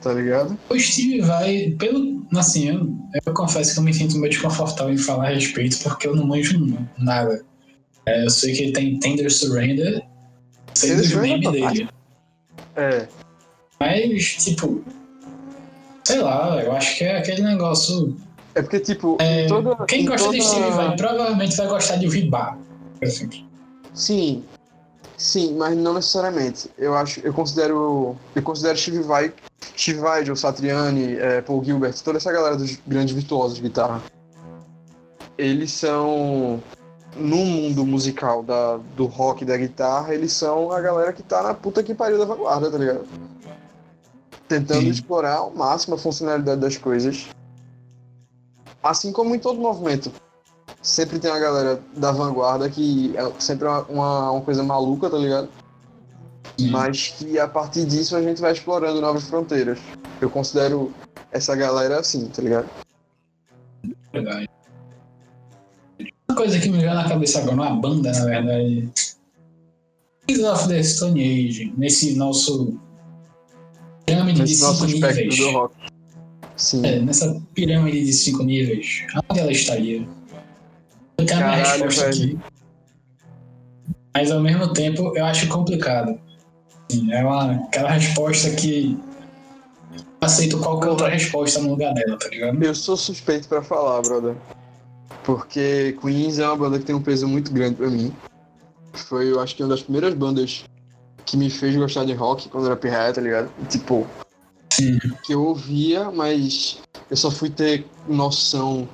[0.00, 0.56] Tá ligado?
[0.70, 2.24] O Steve vai, pelo.
[2.36, 2.88] Assim, eu,
[3.24, 6.26] eu confesso que eu me sinto meio desconfortável em falar a respeito, porque eu não
[6.26, 6.58] manjo
[6.98, 7.44] nada.
[8.06, 10.00] É, eu sei que ele tem Tender Surrender,
[10.76, 11.88] Surrender é memes dele.
[12.76, 13.08] É,
[13.80, 14.82] Mas, tipo.
[16.04, 18.16] Sei lá, eu acho que é aquele negócio.
[18.54, 19.84] é porque, tipo, É, toda.
[19.86, 22.56] quem em gosta de toda- Steve vai provavelmente vai gostar de ouvir bar.
[22.98, 23.38] por exemplo.
[23.92, 24.44] Sim,
[25.18, 26.70] sim, mas não necessariamente.
[26.78, 29.32] Eu acho, eu considero, eu considero Steve Vai,
[29.76, 34.00] Steve Vai, Joe Satriani, eh, Paul Gilbert, toda essa galera dos grandes virtuosos de guitarra.
[35.36, 36.62] Eles são
[37.16, 41.42] no mundo musical da, do rock e da guitarra, eles são a galera que tá
[41.42, 43.06] na puta que pariu da vanguarda, tá ligado?
[44.48, 44.88] Tentando Sim.
[44.88, 47.28] explorar ao máximo a funcionalidade das coisas
[48.88, 50.12] assim como em todo movimento,
[50.80, 55.18] sempre tem uma galera da vanguarda que é sempre uma, uma, uma coisa maluca, tá
[55.18, 55.48] ligado?
[56.58, 56.70] Sim.
[56.70, 59.78] Mas que a partir disso a gente vai explorando novas fronteiras.
[60.20, 60.92] Eu considero
[61.30, 62.68] essa galera assim, tá ligado?
[64.12, 64.48] Verdade.
[66.28, 68.88] Uma coisa que me veio na cabeça agora, uma banda, na verdade.
[70.26, 72.78] Kings of the Stone Age, nesse nosso
[74.04, 75.36] pirâmide de Nesse nosso cinco níveis.
[75.36, 75.74] do rock.
[76.56, 76.84] Sim.
[76.86, 80.06] É, nessa pirâmide de cinco níveis, onde ela estaria?
[81.18, 82.24] Eu tenho a minha Caralho, resposta velho.
[82.24, 82.38] aqui.
[84.14, 86.18] Mas ao mesmo tempo eu acho complicado.
[87.10, 88.98] É uma, aquela resposta que
[90.20, 92.62] aceito qualquer outra resposta no lugar dela, tá ligado?
[92.62, 94.34] Eu sou suspeito pra falar, brother.
[95.26, 98.14] Porque Queens é uma banda que tem um peso muito grande pra mim.
[98.92, 100.64] Foi, eu acho que uma das primeiras bandas
[101.26, 103.50] que me fez gostar de rock quando era pirraia, tá ligado?
[103.68, 104.06] Tipo,
[104.72, 104.98] Sim.
[105.24, 106.78] que eu ouvia, mas
[107.10, 108.88] eu só fui ter noção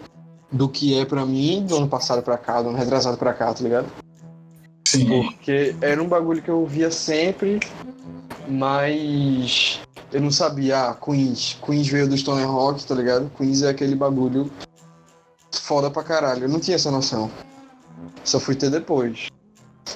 [0.51, 3.53] do que é pra mim do ano passado pra cá, do ano retrasado pra cá,
[3.53, 3.87] tá ligado?
[4.89, 5.07] Sim.
[5.07, 7.61] Porque era um bagulho que eu ouvia sempre,
[8.49, 11.59] mas eu não sabia, ah, Queens.
[11.63, 13.31] Queens veio do Stoner Rock, tá ligado?
[13.37, 14.51] Queens é aquele bagulho
[15.61, 16.45] foda pra caralho.
[16.45, 17.31] Eu não tinha essa noção.
[18.25, 19.29] Só fui ter depois.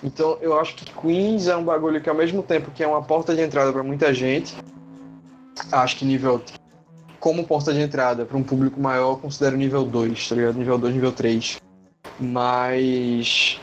[0.03, 3.03] Então eu acho que Queens é um bagulho que ao mesmo tempo que é uma
[3.03, 4.55] porta de entrada pra muita gente,
[5.73, 6.43] acho que nível
[7.19, 10.59] como porta de entrada para um público maior, eu considero nível 2, tá ligado?
[10.59, 11.57] Nível 2, nível 3.
[12.21, 13.61] Mas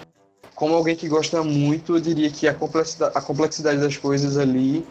[0.56, 4.86] como alguém que gosta muito, eu diria que a complexidade, a complexidade das coisas ali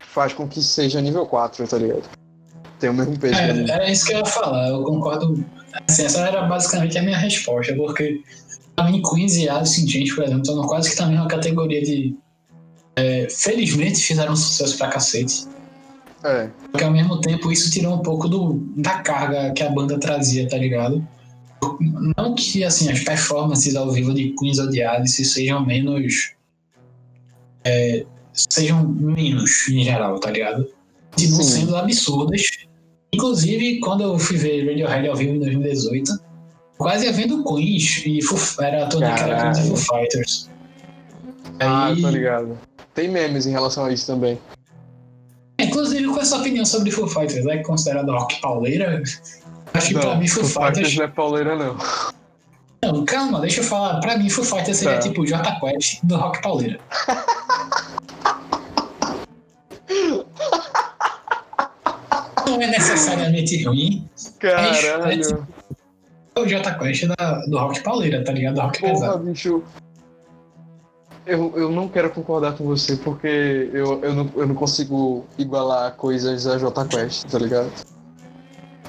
[0.00, 2.04] faz com que seja nível 4, tá ligado?
[2.78, 3.34] Tem o mesmo peso.
[3.34, 5.44] É, era isso que eu ia falar, eu concordo.
[5.86, 8.22] Assim, essa era basicamente a minha resposta, porque
[8.74, 11.82] pra mim Queens e Alice in Chains, por exemplo, estão quase que na mesma categoria
[11.82, 12.16] de.
[12.96, 15.46] é, felizmente fizeram sucesso pra cacete.
[16.24, 19.98] É, Porque ao mesmo tempo isso tirou um pouco do, da carga que a banda
[20.00, 21.06] trazia, tá ligado?
[22.16, 26.32] Não que assim, as performances ao vivo de Queens ou de Alice sejam menos.
[27.64, 30.68] é, sejam menos em geral, tá ligado?
[31.12, 32.42] Continuam sendo absurdas.
[33.12, 36.12] Inclusive, quando eu fui ver Radiohead ao vivo em 2018,
[36.76, 40.50] quase ia vendo Queens e Foo, era toda aquela Queens e Foo Fighters.
[41.60, 42.58] ah, Aí- tô ligado.
[42.94, 44.38] Tem memes em relação a isso também.
[45.60, 47.46] Inclusive, qual é a sua opinião sobre Foo Fighters?
[47.46, 49.02] É considerado rock pauleira?
[49.74, 50.96] Acho que pra mim Foo Fighters.
[50.96, 51.76] não é pauleira, não.
[52.84, 53.98] Não, calma, deixa eu falar.
[54.00, 55.00] Pra mim, Foo Fighters seria Tá.
[55.00, 56.78] tipo o J Quest do rock pauleira.
[62.58, 64.08] Não é necessariamente ruim.
[64.40, 65.46] Caralho.
[66.34, 68.56] É o J Quest da, do rock pauleira, tá ligado?
[68.56, 69.24] Do rock Porra, pesado.
[69.24, 69.62] bicho.
[71.24, 75.94] Eu, eu não quero concordar com você porque eu, eu, não, eu não consigo igualar
[75.94, 77.70] coisas a J Quest, tá ligado?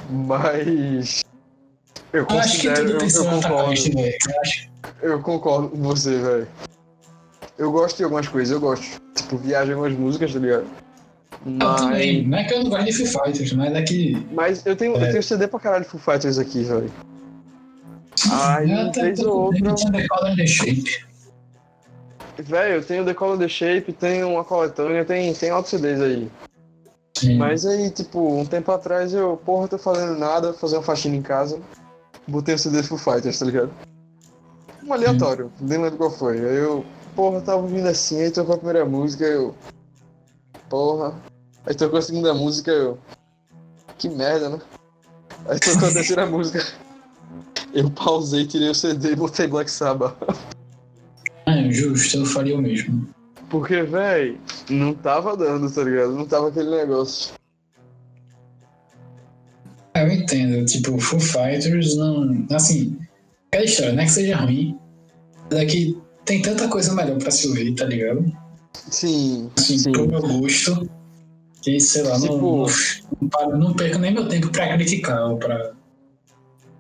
[0.10, 1.24] Mas.
[2.12, 2.76] Eu Eu acho que considero.
[2.76, 3.70] tudo Eu, tem eu concordo.
[3.70, 4.70] Quest,
[5.04, 6.48] Eu concordo com você, velho.
[7.58, 9.00] Eu gosto de algumas coisas, eu gosto.
[9.14, 10.66] Tipo, viagem algumas músicas, tá ligado?
[11.46, 12.22] Eu também.
[12.24, 14.28] Mas, Não é que eu não gosto de Foo Fighters, mas é que.
[14.34, 15.10] mas eu, tenho, eu É.
[15.12, 16.92] tenho CD pra caralho de Foo Fighters aqui, velho.
[18.32, 19.76] Ai, eu tô ou com outra.
[19.76, 21.06] The The Color and the Shape.
[22.38, 26.32] Velho, eu tenho The Color The Shape, tenho uma coletânea, tem, tem outros CDs aí.
[27.18, 27.38] Sim.
[27.38, 31.22] Mas aí, tipo, um tempo atrás eu, porra, tô fazendo nada, fazer uma faxina em
[31.22, 31.60] casa.
[32.28, 33.72] Botei o CD Foo Fighters, tá ligado?
[34.86, 36.38] Um aleatório, nem lembro qual foi.
[36.38, 39.54] Aí eu, porra, tava ouvindo assim, aí tocou a primeira música, eu.
[40.70, 41.14] Porra.
[41.66, 42.98] Aí tocou a segunda música, eu.
[43.98, 44.60] Que merda, né?
[45.48, 46.64] Aí tocou a terceira música.
[47.74, 50.16] Eu pausei, tirei o CD e botei Black Sabbath.
[51.46, 53.08] É, justo, eu faria o mesmo.
[53.50, 56.14] Porque, véi, não tava dando, tá ligado?
[56.14, 57.34] Não tava aquele negócio.
[59.96, 62.46] Eu entendo, tipo, Foo Fighters não.
[62.54, 62.98] Assim,
[63.48, 64.78] aquela história, não é que seja ruim,
[65.50, 68.32] mas é que tem tanta coisa melhor pra se ouvir, tá ligado?
[68.74, 69.92] Sim, Assim, sim.
[69.92, 70.90] pro meu gosto,
[71.62, 72.66] que sei lá, não, Tipo-
[73.22, 75.72] não, paro- não perco nem meu tempo pra criticar ou pra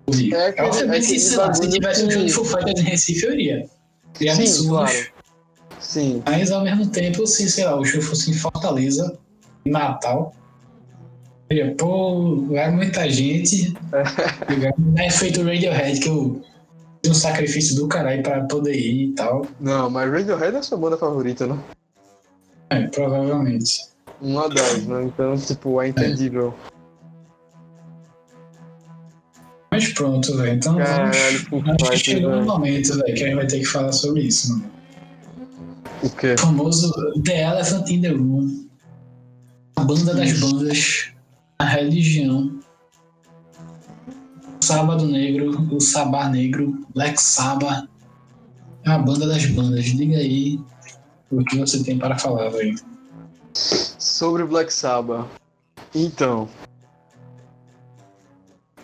[0.07, 0.33] ouvir.
[0.33, 3.25] É Obviamente é que, sei lá, se tivesse um que- show de Fighters em Recife,
[3.25, 3.69] eu iria.
[4.13, 4.69] Seria Sim, absurdo.
[4.69, 5.07] claro.
[5.79, 6.23] Sim.
[6.25, 9.17] Mas ao mesmo tempo, se, sei lá, o show fosse em Fortaleza,
[9.65, 10.33] em Natal,
[11.49, 13.73] eu ia, pô, vai muita gente.
[14.77, 16.41] Não é feito o Radiohead, que eu
[17.03, 19.45] fiz um sacrifício do caralho pra poder ir e tal.
[19.59, 21.57] Não, mas Radiohead é a sua banda favorita, né?
[22.69, 23.89] É, provavelmente.
[24.21, 25.03] Uma das, né?
[25.03, 26.53] Então, tipo, é entendível.
[29.71, 30.53] Mas pronto, velho.
[30.55, 31.89] Então Caralho, vamos.
[31.89, 32.41] Acho que chegou velho.
[32.41, 34.71] um momento, velho, que a gente vai ter que falar sobre isso, mano.
[36.03, 36.33] O quê?
[36.33, 36.91] O famoso
[37.23, 38.67] The Elephant in the Room.
[39.75, 41.11] A banda das bandas.
[41.59, 42.59] A religião.
[44.61, 47.87] Sábado Negro, o Sabá Negro, Black Sabbath,
[48.85, 49.85] é a banda das bandas.
[49.85, 50.59] Diga aí
[51.31, 52.75] o que você tem para falar, velho.
[53.53, 55.25] Sobre Black Sabbath.
[55.93, 56.47] Então,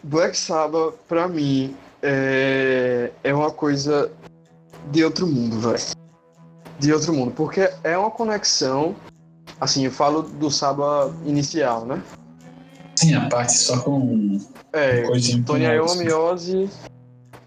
[0.04, 4.12] Black Sabbath, pra mim, é, é uma coisa
[4.92, 5.84] de outro mundo, velho.
[6.80, 7.32] De outro mundo.
[7.32, 8.96] Porque é uma conexão.
[9.60, 12.02] Assim, eu falo do Sabbath inicial, né?
[12.96, 14.40] Sim, a parte só com.
[14.74, 15.04] É,
[15.46, 16.14] Tony Iommi, notes.
[16.14, 16.70] Ozzy,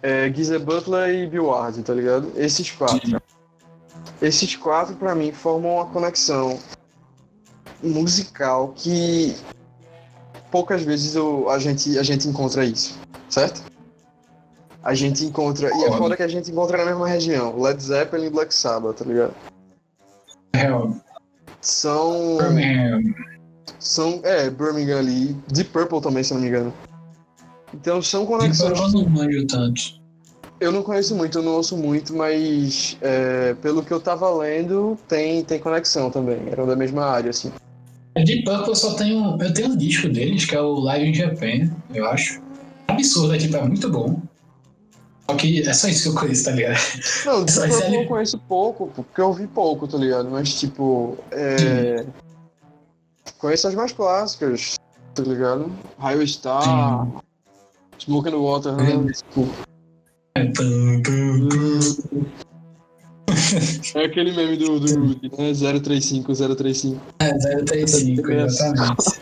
[0.03, 2.33] é, Butler e Bill Ward, tá ligado?
[2.37, 3.07] Esses quatro.
[3.07, 3.17] Sim.
[4.21, 6.59] Esses quatro, pra mim, formam uma conexão
[7.83, 9.37] musical que
[10.51, 13.63] poucas vezes eu- a, gente, a gente encontra isso, certo?
[14.83, 15.69] A gente encontra.
[15.77, 17.61] E é foda que a gente encontra na mesma região.
[17.61, 19.35] Led Zeppelin e Black Sabbath, tá ligado?
[20.55, 20.97] Real.
[21.61, 22.39] São.
[22.39, 23.01] Birmingham.
[23.79, 24.21] São.
[24.23, 25.35] É, Birmingham ali.
[25.49, 26.73] Deep Purple também, se não me engano.
[27.75, 28.79] Então são conexões.
[28.81, 29.98] eu não manjo tanto.
[30.61, 34.99] Eu não conheço muito, eu não ouço muito, mas é, pelo que eu tava lendo,
[35.07, 36.41] tem, tem conexão também.
[36.51, 37.53] Eram da mesma área, assim.
[38.17, 39.41] Deep Purple eu só tenho.
[39.41, 42.41] Eu tenho um disco deles, que é o Live in Japan, eu acho.
[42.89, 44.21] Absurdo, é tipo, é muito bom.
[45.31, 46.81] Só que é só isso que eu conheço, tá ligado?
[47.27, 50.29] Não, Mas Deep Purple eu conheço pouco, porque eu ouvi pouco, tá ligado?
[50.31, 52.05] Mas, tipo, é...
[53.39, 54.77] Conheço as mais clássicas,
[55.15, 55.71] tá ligado?
[55.99, 57.07] Highway Star,
[57.99, 59.13] Smoke and Water, né?
[59.35, 59.49] Sim.
[63.95, 65.53] É, é aquele meme do, do Rudy, né?
[65.53, 67.01] 035, 035.
[67.19, 67.33] É,
[67.65, 69.21] 035, exatamente.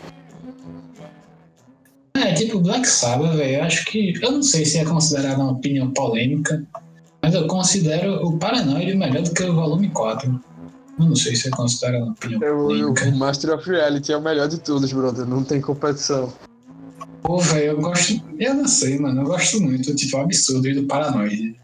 [2.15, 4.13] É, tipo, Black Sabbath, velho, eu acho que.
[4.21, 6.65] Eu não sei se é considerado uma opinião polêmica,
[7.21, 10.29] mas eu considero o Paranoid melhor do que o volume 4.
[10.99, 13.05] Eu não sei se é considerado uma opinião eu, polêmica.
[13.07, 15.25] o Master of Reality é o melhor de todos, brother.
[15.25, 16.33] Não tem competição.
[17.27, 18.23] Pô, velho, eu gosto.
[18.39, 21.59] Eu não sei, mano, eu gosto muito, tipo, absurdo do Paranoid.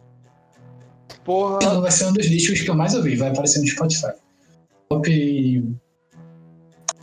[1.23, 4.11] Porra, Então, vai ser um dos discos que eu mais ouvi, vai aparecer no Spotify.
[4.89, 5.73] Top.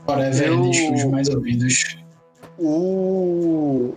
[0.04, 1.96] Forever Eu- discos mais ouvidos.
[2.58, 3.94] o.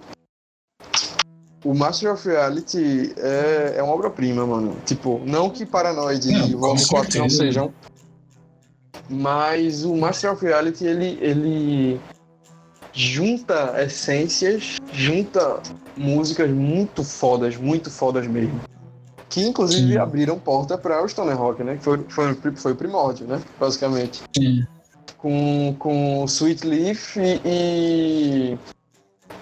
[1.65, 4.77] O Master of Reality é, é uma obra-prima, mano.
[4.85, 7.73] Tipo, não que Paranoid Não, e Volume com 4 não sejam.
[9.09, 11.99] Mas o Master of Reality, ele, ele
[12.93, 15.61] junta essências, junta
[15.97, 18.59] músicas muito fodas, muito fodas mesmo.
[19.29, 19.97] Que inclusive Sim.
[19.97, 21.75] abriram porta para o Stoner Rock, né?
[21.77, 23.41] Que foi, foi, foi o primórdio, né?
[23.59, 24.21] Basicamente.
[24.37, 24.65] Sim.
[25.17, 28.57] com, com Sweet Leaf e, e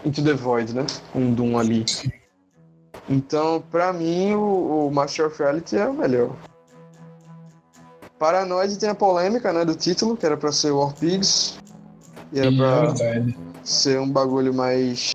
[0.06, 0.86] Into the Void, né?
[1.12, 1.86] Com Doom ali.
[3.10, 6.34] Então, pra mim, o, o Master of Reality é o melhor.
[8.18, 11.58] Paranoid tem a polêmica, né, do título, que era pra ser War Pigs.
[12.34, 13.38] E era é pra verdade.
[13.64, 15.12] ser um bagulho mais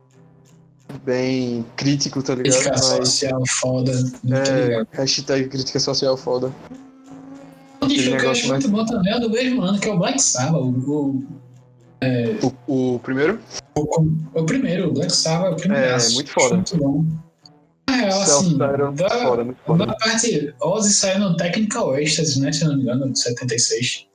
[1.05, 2.53] bem crítico, tá ligado?
[2.53, 3.93] Crítica Mais, social foda.
[4.23, 6.53] muito é, hashtag crítica social foda.
[7.83, 9.93] Um disco que eu acho mais- muito bom também é do mesmo ano, que é
[9.93, 10.63] o Black Sabbath.
[10.63, 11.27] O,
[12.43, 13.41] o, O, o primeiro?
[13.75, 15.85] o, o primeiro, o Black Sabbath, o primeiro.
[15.85, 16.55] É, muito foda.
[16.57, 17.05] Muito bom.
[17.89, 18.25] É, assim,
[18.57, 19.87] Self-titled, muito da, foda, foda.
[19.87, 24.07] da parte, Ozzy saiu no Technical Ecstasy, né, se não me engano, de 76.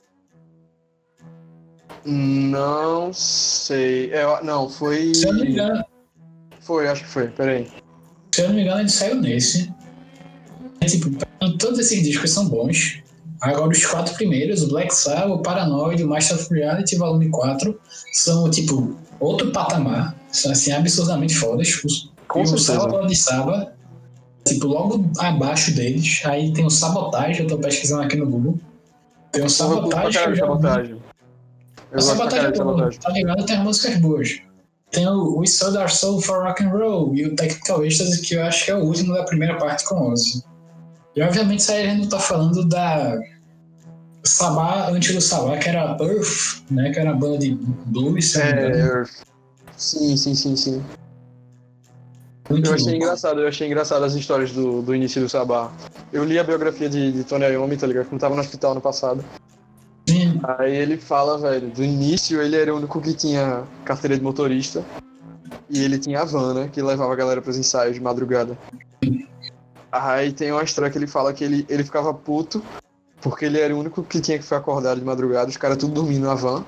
[2.04, 4.12] Não sei.
[4.12, 5.14] É, não, foi.
[5.14, 5.84] Se eu não me engano,
[6.60, 7.28] Foi, acho que foi.
[7.28, 7.68] Peraí.
[8.34, 9.72] se eu não me engano, ele saiu nesse.
[10.80, 11.10] É, tipo,
[11.58, 13.00] todos esses discos são bons.
[13.40, 17.78] Agora, os quatro primeiros, o Black Sabbath, o Paranoid, o Master of Reality, volume 4,
[18.12, 20.14] são, tipo, outro patamar.
[20.30, 21.82] São, assim, absurdamente fodas.
[21.84, 22.72] Os- Com e o certeza.
[22.78, 23.74] Salvador de Saba,
[24.46, 28.58] tipo, logo abaixo deles, aí tem o Sabotagem, eu tô pesquisando aqui no Google.
[29.32, 31.01] Tem o Sabotagem, caralho sabotagem.
[31.92, 33.46] Eu A gosto pra sabotagem caralho é boa, tá ligado?
[33.46, 34.40] Tem as músicas boas.
[34.90, 38.34] Tem o We Sold Our Soul for Rock and Roll e o Technical Ecstasy, que
[38.34, 40.42] eu acho que é o último da primeira parte com Ozzy.
[41.14, 43.18] E obviamente isso aí a gente não tá falando da
[44.24, 46.90] Sabá, antigo Sabá, que era Earth, né?
[46.90, 47.54] Que era a banda de
[47.86, 48.36] blues.
[48.36, 49.04] É,
[49.76, 50.82] sim, sim, sim, sim.
[52.48, 53.04] Muito Eu achei louco.
[53.04, 55.72] engraçado, eu achei engraçado as histórias do, do início do Sabá.
[56.12, 58.06] Eu li a biografia de, de Tony Iommi, tá ligado?
[58.08, 59.24] Quando tava no hospital no passado.
[60.22, 64.22] Sim, Aí ele fala, velho, do início ele era o único que tinha carteira de
[64.22, 64.84] motorista.
[65.68, 66.70] E ele tinha a van, né?
[66.72, 68.56] Que levava a galera pros ensaios de madrugada.
[69.90, 72.62] Aí tem uma história que ele fala que ele, ele ficava puto,
[73.20, 75.92] porque ele era o único que tinha que ficar acordado de madrugada, os caras tudo
[75.94, 76.64] dormindo na van,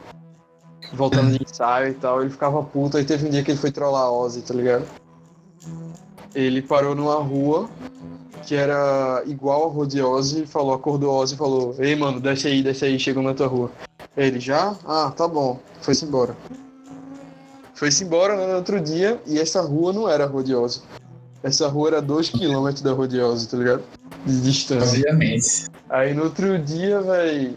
[0.92, 2.20] voltando de ensaio e tal.
[2.20, 4.84] Ele ficava puto, aí teve um dia que ele foi trollar a Ozzy, tá ligado?
[6.34, 7.70] Ele parou numa rua
[8.44, 12.84] que era igual a Ozzy, falou, acordou Ozzy e falou, ei mano, desce aí, desce
[12.84, 13.70] aí, chegou na tua rua.
[14.16, 14.76] Ele já?
[14.84, 15.58] Ah, tá bom.
[15.80, 16.36] Foi-se embora.
[17.74, 20.82] Foi-se embora né, no outro dia e essa rua não era Ozzy.
[21.42, 23.82] Essa rua era 2km da Ozzy, tá ligado?
[24.24, 24.98] De distância.
[24.98, 25.66] Obviamente.
[25.90, 27.56] Aí no outro dia, velho,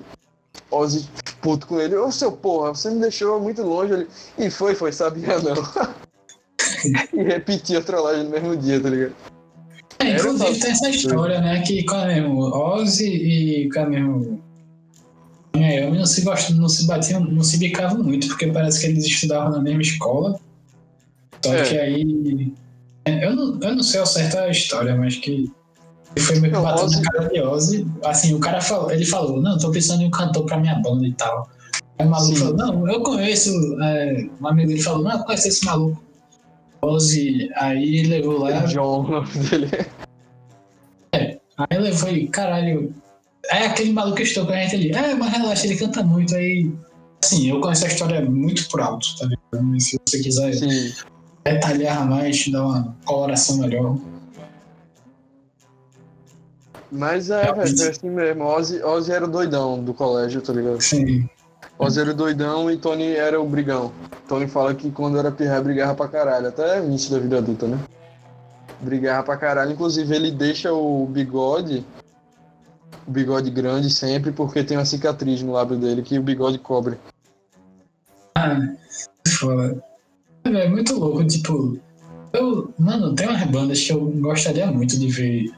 [0.72, 1.08] Ozzy
[1.42, 1.96] puto com ele.
[1.96, 4.08] Ô seu porra, você me deixou muito longe ali.
[4.38, 5.56] E foi, foi, sabia não.
[7.14, 9.16] e repetia a trollagem no mesmo dia, tá ligado?
[10.08, 11.62] É, inclusive tem essa história, né?
[11.62, 12.40] Que é mesmo?
[12.40, 14.42] Ozzy e qual é mesmo?
[15.56, 19.06] Miami não se gostam, não se batiam, não se bicavam muito, porque parece que eles
[19.06, 20.40] estudavam na mesma escola.
[21.44, 21.64] Só É.
[21.64, 22.54] que aí.
[23.06, 25.52] Eu não, eu não sei ao certo a história, mas que
[26.16, 27.88] ele foi meio que batendo Ozzy- na cara de Ozzy.
[28.04, 31.08] Assim, o cara falou, ele falou, não, tô precisando de um cantor pra minha banda
[31.08, 31.50] e tal.
[31.98, 32.40] Aí o maluco Sim.
[32.42, 33.50] falou, não, eu conheço.
[33.82, 36.04] é, um amigo dele falou, não, eu conheço esse maluco.
[36.82, 38.52] Ozzy, aí levou lá.
[38.66, 39.70] John, o nome dele.
[41.58, 42.94] Aí levou e, caralho.
[43.50, 44.92] É aquele maluco que estou com a gente ali.
[44.92, 46.36] É, mas relaxa, ele canta muito.
[46.36, 46.72] Aí.
[47.24, 49.66] Assim, eu conheço a história muito por alto, tá ligado?
[49.66, 50.94] Mas se você quiser Sim.
[51.44, 53.98] detalhar mais, dar uma coloração melhor.
[56.92, 58.44] Mas é, foi assim mesmo.
[58.44, 60.80] Ozzy, Ozzy era o doidão do colégio, tá ligado?
[60.82, 61.28] Sim.
[61.80, 63.92] Ozzy era o doidão e Tony era o brigão.
[64.28, 67.80] Tony fala que quando era pirra brigava pra caralho, até início da vida adulta, né?
[68.82, 69.72] Brigava pra caralho.
[69.72, 71.86] Inclusive ele deixa o bigode,
[73.08, 76.98] o bigode grande sempre, porque tem uma cicatriz no lábio dele que o bigode cobre.
[78.36, 78.58] Ah,
[79.28, 79.84] foda.
[80.46, 81.80] É, muito louco, tipo.
[82.34, 85.52] Eu, mano, tem umas bandas que eu gostaria muito de ver.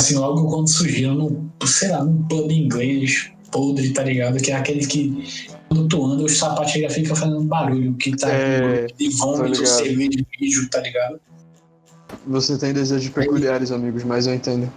[0.00, 4.36] Assim, logo quando surgiram, sei lá, num pub inglês podre, tá ligado?
[4.42, 8.28] Que é aquele que, quando tu anda, os sapatos e ficam fazendo barulho, que tá
[8.28, 9.66] É, de vômito, ligado.
[9.66, 11.20] cerveja, mijo, tá ligado?
[12.26, 14.70] Você tem desejos peculiares, amigos, mas eu entendo.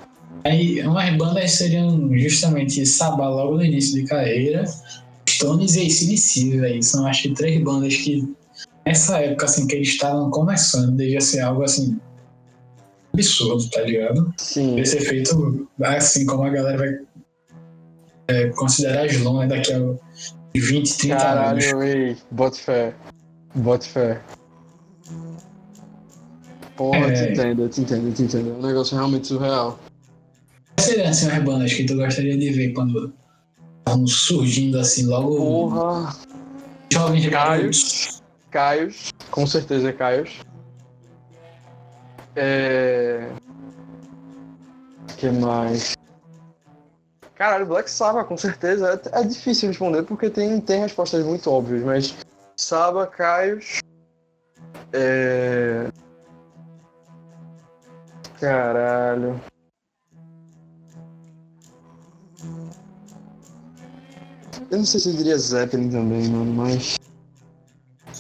[0.44, 4.64] Aí, umas bandas seriam justamente Sabá logo no início de carreira,
[5.28, 6.84] Stones e ACDC, velho.
[6.84, 8.32] São acho que três bandas que,
[8.86, 12.00] nessa época, assim, que eles estavam começando, devia ser algo, assim,
[13.14, 14.32] absurdo, tá ligado?
[14.38, 14.70] Sim.
[14.70, 17.07] Devia ser feito, assim, como a galera vai
[18.28, 19.80] é, considerar as longas daqui a
[20.56, 21.66] 20, 30 anos.
[21.66, 22.94] Caralho, ei, bote fé.
[23.56, 24.22] Bote fé.
[26.76, 27.32] Porra, eu te É.
[27.32, 28.50] entendo, eu te entendo, eu te entendo.
[28.52, 29.80] É um negócio realmente surreal.
[30.76, 33.14] Quais seriam, assim, as bandas que tu gostaria de ver quando
[33.80, 36.16] estavam surgindo, assim, logo Porra.
[36.94, 37.32] jovens Caio.
[37.32, 38.22] garotos?
[38.52, 40.40] Caios, com certeza é Caios.
[42.36, 43.28] É.
[45.18, 45.97] que mais?
[47.38, 49.00] Caralho, Black Sabbath, com certeza.
[49.14, 52.16] É, é difícil responder porque tem, tem respostas muito óbvias, mas.
[52.58, 53.80] Sabbath, Caios.
[54.92, 55.88] É.
[58.40, 59.40] Caralho.
[64.72, 66.96] Eu não sei se eu diria Zeppelin também, mano, mas.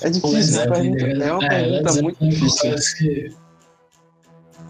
[0.02, 2.76] É difícil, é Zeppelin, pergunta, é uma é, pergunta muito Zeppelin, difícil.
[2.98, 3.36] que-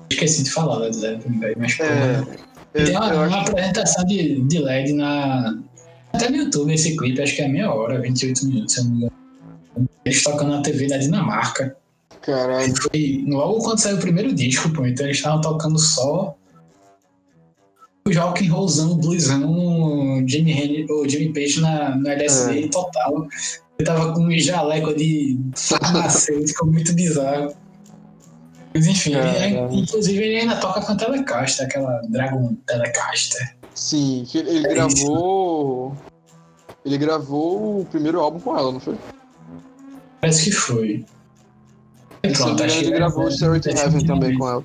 [0.10, 1.80] Esqueci de falar Led Zeppelin, velho, mas.
[1.82, 2.47] É,
[2.86, 3.52] tem uma, eu uma acho.
[3.52, 5.58] apresentação de, de LED na.
[6.14, 8.92] Até no YouTube esse clipe, acho que é meia hora, 28 minutos, se eu não
[8.92, 9.90] me engano.
[10.06, 11.76] Eles tocando na TV da Dinamarca.
[12.22, 12.74] Caralho.
[12.76, 14.86] Foi logo quando saiu o primeiro disco, pô.
[14.86, 16.36] Então eles estavam tocando só
[18.06, 23.28] o rock and rollzão, bluesão, Jimmy, Henry, ou Jimmy Page na, no LSD total.
[23.78, 27.54] Eu tava com um jaleco de farmacêutico muito bizarro.
[28.78, 29.74] Mas enfim, ele, Caralho.
[29.74, 33.56] inclusive ele ainda toca com a Telecaster, aquela Dragon Telecaster.
[33.74, 35.98] Sim, que ele, É gravou.
[36.86, 38.96] Ele gravou o primeiro álbum com ela, não foi?
[40.22, 41.06] Parece que foi.
[42.24, 44.64] E me engano, ele gravou o Stairway to Heaven também com ela.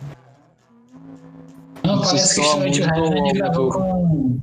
[1.83, 4.39] Não, Não parece que Stairway to Heaven ele gravou com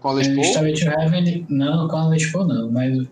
[0.00, 0.44] Com a Les É, Paul?
[0.44, 3.06] Starway to Heaven, não, com a Les Paul não, mas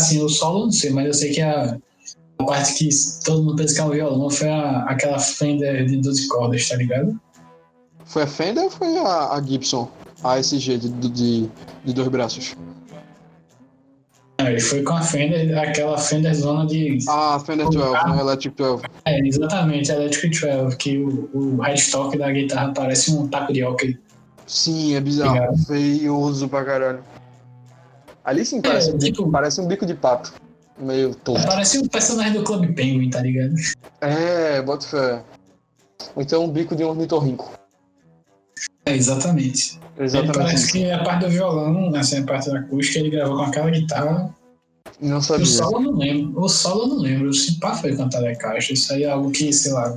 [0.00, 1.76] assim, o solo não sei, mas eu sei que a,
[2.38, 2.88] a parte que
[3.24, 6.76] todo mundo pensa que é um violão foi a, aquela Fender de 12 cordas, tá
[6.76, 7.18] ligado?
[8.04, 9.88] Foi a Fender ou foi a, a Gibson?
[10.24, 11.48] A SG de, de,
[11.84, 12.54] de dois braços.
[14.40, 16.98] Não, ele foi com a Fender, aquela Fender zona de.
[17.08, 18.20] Ah, a Fender 12, né?
[18.20, 18.82] Electric 12.
[19.04, 23.98] É, exatamente, Electric 12, que o, o headstock da guitarra parece um taco de hockey.
[24.46, 25.56] Sim, é bizarro.
[25.66, 27.04] Feioso pra caralho.
[28.24, 30.32] Ali sim parece, É, um, bico, tipo- parece um bico de pato.
[30.78, 31.46] Meio torto.
[31.46, 33.54] Parece um personagem do Club Penguin, tá ligado?
[34.00, 35.22] É, bota fé.
[36.16, 37.52] Ou então um bico de um ornitorrinco.
[38.86, 39.78] É, exatamente.
[39.96, 40.72] Ele Exatamente parece isso.
[40.72, 44.34] que a parte do violão, assim, a parte da acústica, ele gravou com aquela guitarra
[45.00, 45.46] Não O sabia.
[45.46, 46.40] solo eu não lembro.
[46.42, 47.28] O solo eu não lembro.
[47.28, 48.72] O Cipá foi cantar da caixa.
[48.72, 49.96] Isso aí é algo que, sei lá.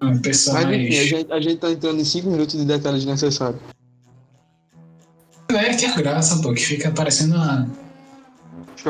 [0.00, 0.80] Uma pessoa Mas mais.
[0.82, 3.60] enfim, a gente, a gente tá entrando em 5 minutos de detalhes necessários.
[5.50, 7.68] É que é graça, pô, que fica parecendo uma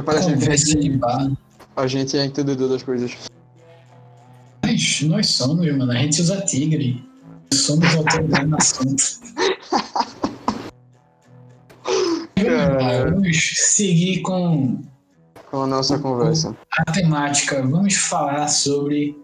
[0.05, 1.33] Parecendo que bar.
[1.77, 3.17] a gente é entendedor das coisas.
[4.65, 5.91] Enfim, nós, somos, mano.
[5.93, 7.03] A gente usa tigre.
[7.53, 9.03] Somos autoridade no assunto.
[13.11, 14.83] Vamos seguir com,
[15.51, 16.57] com a nossa conversa.
[16.87, 17.63] A temática.
[17.63, 19.17] Vamos falar sobre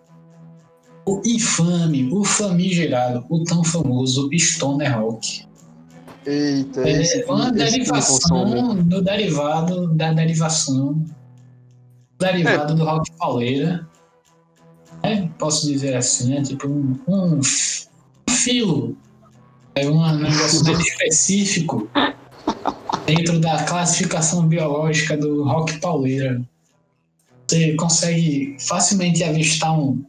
[1.06, 5.46] o infame, o famigerado, o tão famoso Stoner Rock.
[6.26, 11.04] Eita, é esse, uma esse derivação do derivado da derivação
[12.18, 12.76] derivado é.
[12.76, 13.86] do rock pauleira.
[15.02, 17.40] É, posso dizer assim, é tipo um, um
[18.30, 18.96] filo,
[19.74, 21.88] é um negócio bem específico
[23.06, 26.40] dentro da classificação biológica do rock pauleira.
[27.46, 30.02] Você consegue facilmente avistar um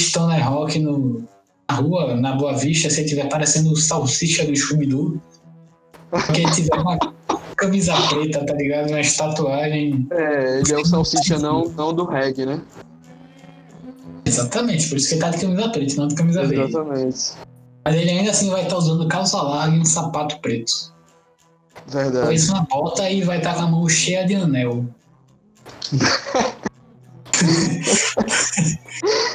[0.00, 1.24] stoner rock no,
[1.68, 5.20] na rua, na Boa Vista, se estiver parecendo o salsicha do Scooby-Doo.
[6.10, 6.98] Porque tiver uma
[7.56, 8.90] camisa preta, tá ligado?
[8.90, 10.06] Uma tatuagem.
[10.10, 12.60] É, ele é o salsicha não, não do reggae, né?
[14.24, 16.70] Exatamente, por isso que ele tá de camisa preta, não de camisa verde.
[16.70, 17.32] Exatamente.
[17.84, 20.72] Mas ele ainda assim vai estar tá usando calça larga e um sapato preto.
[21.86, 22.16] Verdade.
[22.16, 24.84] Depois uma bota e vai estar tá com a mão cheia de anel.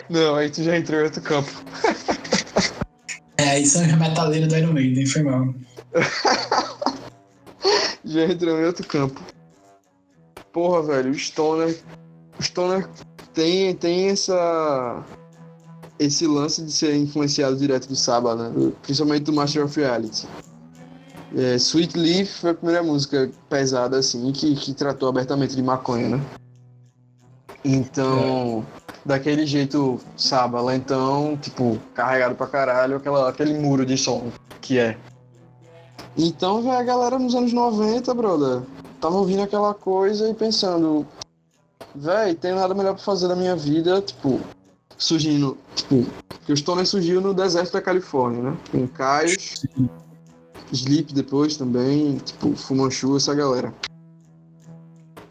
[0.10, 1.50] Não, aí tu já entrou em outro campo.
[3.38, 5.54] É, aí são os metaleiros do Iron Maiden, foi mal.
[8.04, 9.22] já entrou em outro campo.
[10.52, 11.78] Porra, velho, o Stoner.
[12.40, 12.88] O Stoner
[13.34, 15.04] tem, tem essa.
[16.00, 18.72] Esse lance de ser influenciado direto do Saba, né?
[18.82, 20.28] Principalmente do Master of Reality.
[21.36, 26.18] É, Sweet Leaf foi a primeira música pesada, assim, que, que tratou abertamente de maconha,
[26.18, 26.22] né?
[27.64, 28.82] Então, é.
[29.06, 34.32] daquele jeito Sábala, então, tipo, carregado pra caralho, aquela, aquele muro de som
[34.62, 34.96] que é.
[36.18, 38.62] Então, velho, a galera nos anos 90, brother,
[39.00, 41.08] tava ouvindo aquela coisa e pensando,
[41.96, 44.40] velho, tem nada melhor pra fazer da minha vida, tipo,
[44.98, 46.06] surgindo, tipo,
[46.46, 48.58] que o Stoner surgiu no deserto da Califórnia, né?
[48.74, 49.64] Em Caios,
[50.72, 53.74] Sleep depois também, tipo, Fumanchu, essa galera.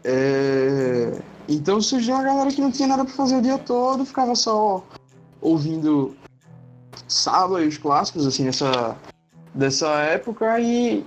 [0.03, 1.21] É...
[1.47, 4.83] Então surgiu uma galera que não tinha nada pra fazer o dia todo, ficava só
[5.39, 6.15] ouvindo
[7.07, 8.95] Saba e os clássicos, assim, nessa
[9.53, 11.05] dessa época e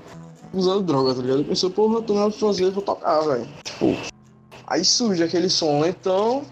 [0.52, 1.44] usando droga, tá ligado?
[1.44, 3.48] Pensou, porra, tô nada pra fazer, vou tocar, velho.
[3.64, 3.96] Tipo,
[4.66, 6.44] aí surge aquele som lentão,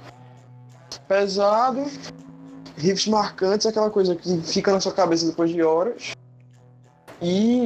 [1.07, 1.85] pesado,
[2.77, 6.13] riffs marcantes, aquela coisa que fica na sua cabeça depois de horas.
[7.21, 7.65] E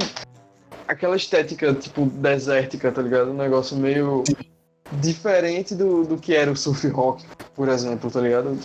[0.87, 3.31] aquela estética, tipo, desértica, tá ligado?
[3.31, 4.23] Um negócio meio
[5.01, 7.25] diferente do, do que era o surf rock,
[7.55, 8.59] por exemplo, tá ligado?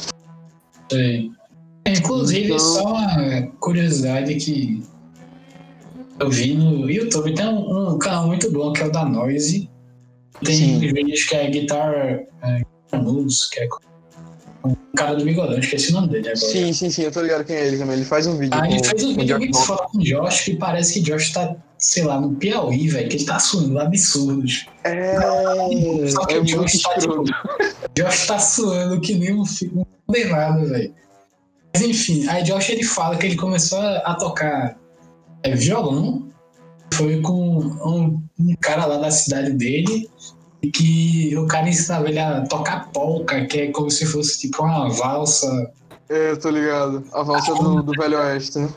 [0.91, 1.34] Sim.
[1.88, 2.59] Inclusive, então...
[2.59, 4.84] só uma curiosidade que
[6.22, 9.70] eu vi no YouTube, tem um, um canal muito bom que é o da Noise.
[10.44, 10.80] Tem Sim.
[10.80, 13.68] vídeos que é Guitar, é, que é
[14.64, 16.36] um cara do bigodão, esqueci o nome dele agora.
[16.36, 17.96] Sim, sim, sim, eu tô ligado quem é ele também.
[17.96, 18.54] Ele faz um vídeo.
[18.54, 21.32] Ah, com, ele fez um vídeo muito foda com o Josh, que parece que Josh
[21.32, 24.68] tá, sei lá, no Piauí, velho, que ele tá suando absurdos.
[24.84, 25.16] É.
[26.08, 27.24] Só que é o Josh tá, tipo,
[27.98, 29.44] Josh tá suando que nem um
[30.06, 30.94] condenado, velho.
[31.74, 34.78] Mas enfim, aí Josh ele fala que ele começou a tocar
[35.44, 36.28] é, violão.
[36.94, 40.10] Foi com um, um cara lá da cidade dele
[40.74, 44.89] que o cara ensinava ele a tocar polka, que é como se fosse tipo uma
[44.89, 45.72] valsa.
[46.10, 47.04] É, eu tô ligado.
[47.14, 48.70] A valsa do, do Velho Oeste, né?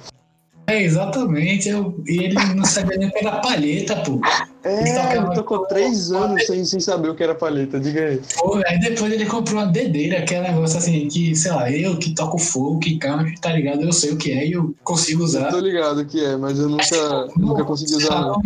[0.66, 1.68] É, exatamente.
[1.68, 4.20] Eu, e ele não sabia nem o que era palheta, pô.
[4.62, 8.20] É, ele, tocou três anos sem, sem saber o que era palheta, diga aí.
[8.36, 11.70] Pô, aí depois ele comprou uma dedeira, que é um negócio assim, que, sei lá,
[11.70, 13.82] eu que toco fogo, que canto, tá ligado?
[13.82, 15.46] Eu sei o que é e eu consigo usar.
[15.46, 18.22] Eu tô ligado o que é, mas eu nunca, nunca consegui usar.
[18.22, 18.42] Não.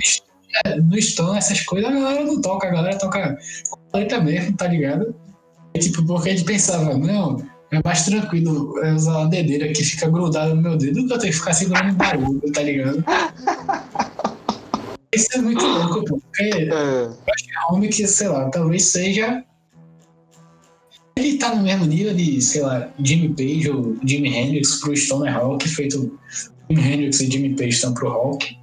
[0.83, 3.39] No Stone, essas coisas, a galera não toca, a galera toca
[3.93, 5.15] paleta mesmo, tá ligado?
[5.75, 7.37] E, tipo, porque a gente pensava, não,
[7.71, 11.19] é mais tranquilo usar uma dedeira que fica grudada no meu dedo do que eu
[11.19, 13.05] tenho que ficar segurando um barulho, tá ligado?
[15.15, 16.21] Isso é muito louco, pô.
[16.21, 16.69] Porque é.
[16.69, 19.45] eu acho que é homem que, sei lá, talvez seja.
[21.17, 25.37] Ele tá no mesmo nível de, sei lá, Jimmy Page ou Jimi Hendrix pro Stoner
[25.37, 26.19] Rock, feito
[26.71, 28.57] Jimi Hendrix e Jimmy Page estão pro rock.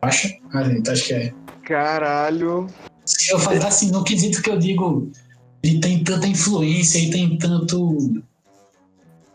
[0.00, 0.32] Acha?
[0.52, 1.34] Ah, gente, acho que é.
[1.64, 2.68] Caralho.
[3.04, 5.10] Se eu falar assim, no quesito que eu digo,
[5.62, 8.22] ele tem tanta influência e tem tanto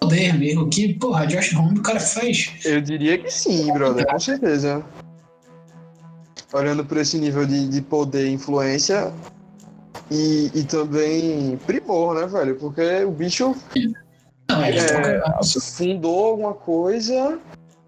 [0.03, 2.53] poder mesmo que, porra, Josh Homme o cara faz.
[2.65, 4.83] Eu diria que sim, brother, com certeza.
[6.51, 9.11] Olhando por esse nível de, de poder e influência
[10.11, 12.55] e, e também primor, né, velho?
[12.57, 13.55] Porque o bicho
[14.49, 15.21] não, é, é,
[15.61, 17.39] fundou alguma coisa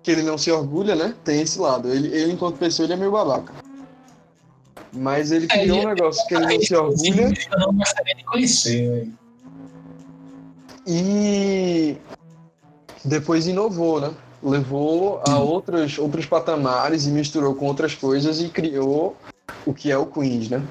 [0.02, 1.14] que ele não se orgulha, né?
[1.24, 1.92] Tem esse lado.
[1.92, 3.54] Ele, ele enquanto pessoa, ele é meio babaca.
[4.92, 7.34] Mas ele é, criou é, um negócio que ele não se orgulha.
[7.52, 9.25] Eu não gostaria de conhecer, velho.
[10.86, 11.98] E
[13.04, 14.14] depois inovou, né?
[14.44, 19.16] Levou a outros, outros patamares e misturou com outras coisas e criou
[19.66, 20.64] o que é o Queens, né?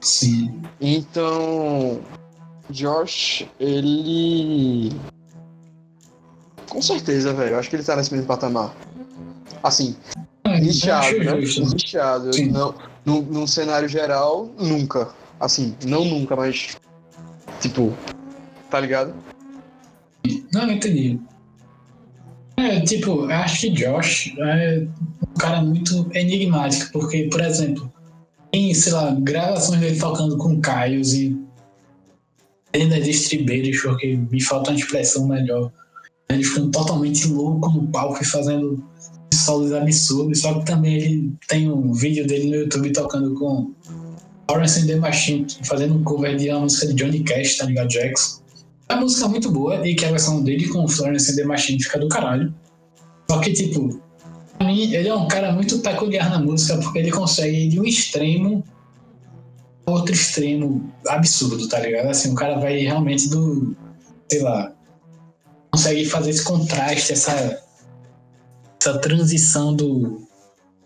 [0.00, 0.62] Sim.
[0.80, 2.00] Então,
[2.70, 4.92] Josh, ele.
[6.68, 7.52] Com certeza, velho.
[7.52, 8.74] Eu acho que ele tá nesse mesmo patamar.
[9.62, 9.96] Assim,
[10.60, 11.70] nichado, eu acho né?
[11.72, 12.30] Nichado.
[12.52, 12.74] Não,
[13.04, 15.08] num, num cenário geral, nunca.
[15.40, 16.76] Assim, não nunca, mas.
[17.60, 17.92] Tipo.
[18.70, 19.14] Tá ligado?
[20.52, 21.18] Não, entendi.
[22.56, 24.86] É, tipo, acho que Josh é
[25.22, 27.92] um cara muito enigmático, porque, por exemplo,
[28.52, 31.38] em, sei lá, gravações dele tocando com Caios e
[32.72, 35.70] ele das estribeiras, porque me falta uma expressão melhor.
[36.28, 38.82] Ele ficando totalmente louco no palco e fazendo
[39.32, 43.72] solos absurdos, só que também ele tem um vídeo dele no YouTube tocando com
[44.50, 47.88] Lawrence and the Machine, fazendo um cover de uma música de Johnny Cash, tá ligado?
[47.88, 48.45] Jackson.
[48.88, 51.82] A música é muito boa e que a versão dele com Florence and the Machine
[51.82, 52.54] fica do caralho.
[53.28, 54.00] Só que, tipo,
[54.56, 57.80] pra mim, ele é um cara muito peculiar na música porque ele consegue ir de
[57.80, 58.64] um extremo
[59.86, 62.08] a outro extremo absurdo, tá ligado?
[62.08, 63.76] Assim, o cara vai realmente do.
[64.30, 64.72] sei lá.
[65.72, 67.62] consegue fazer esse contraste, essa.
[68.80, 70.26] essa transição do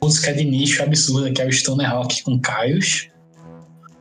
[0.02, 3.10] música de nicho absurda que é o Stoner Rock com Caios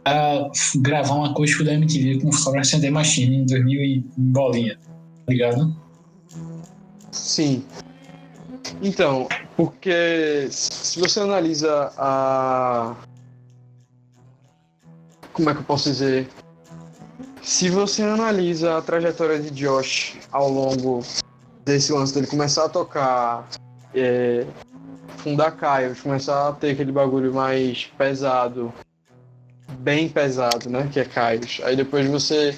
[0.09, 4.77] a gravar um acústico da MTV com Florence and the Machine em 2000 e bolinha,
[5.25, 5.75] tá ligado?
[7.11, 7.63] Sim.
[8.81, 12.95] Então, porque se você analisa a.
[15.33, 16.27] Como é que eu posso dizer?
[17.41, 21.01] Se você analisa a trajetória de Josh ao longo
[21.65, 23.47] desse lance dele começar a tocar,
[23.93, 24.45] é,
[25.17, 28.73] fundar Caios, começar a ter aquele bagulho mais pesado,
[29.79, 30.89] bem pesado, né?
[30.91, 31.61] Que é Caios.
[31.63, 32.55] Aí depois você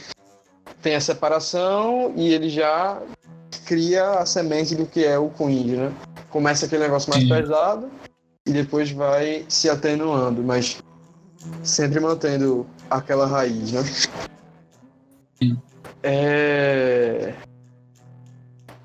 [0.82, 3.02] tem a separação e ele já
[3.66, 5.94] cria a semente do que é o Queen, né?
[6.30, 7.30] Começa aquele negócio mais Sim.
[7.30, 7.92] pesado
[8.46, 10.82] e depois vai se atenuando, mas
[11.64, 13.84] sempre mantendo aquela raiz, né?
[15.42, 15.58] Sim.
[16.02, 17.34] É...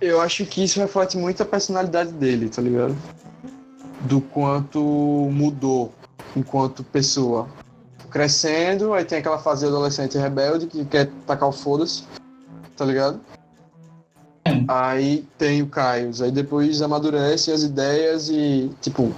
[0.00, 2.94] Eu acho que isso reflete muito a personalidade dele, tá ligado?
[4.02, 4.80] Do quanto
[5.32, 5.92] mudou
[6.36, 7.48] enquanto pessoa.
[8.16, 12.02] Crescendo, aí tem aquela fase adolescente rebelde que quer tacar o foda-se,
[12.74, 13.20] tá ligado?
[14.66, 19.14] Aí tem o Caios, aí depois amadurece as ideias e, tipo,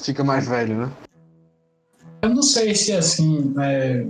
[0.00, 0.92] fica mais velho, né?
[2.22, 3.54] Eu não sei se assim.
[3.60, 4.04] É...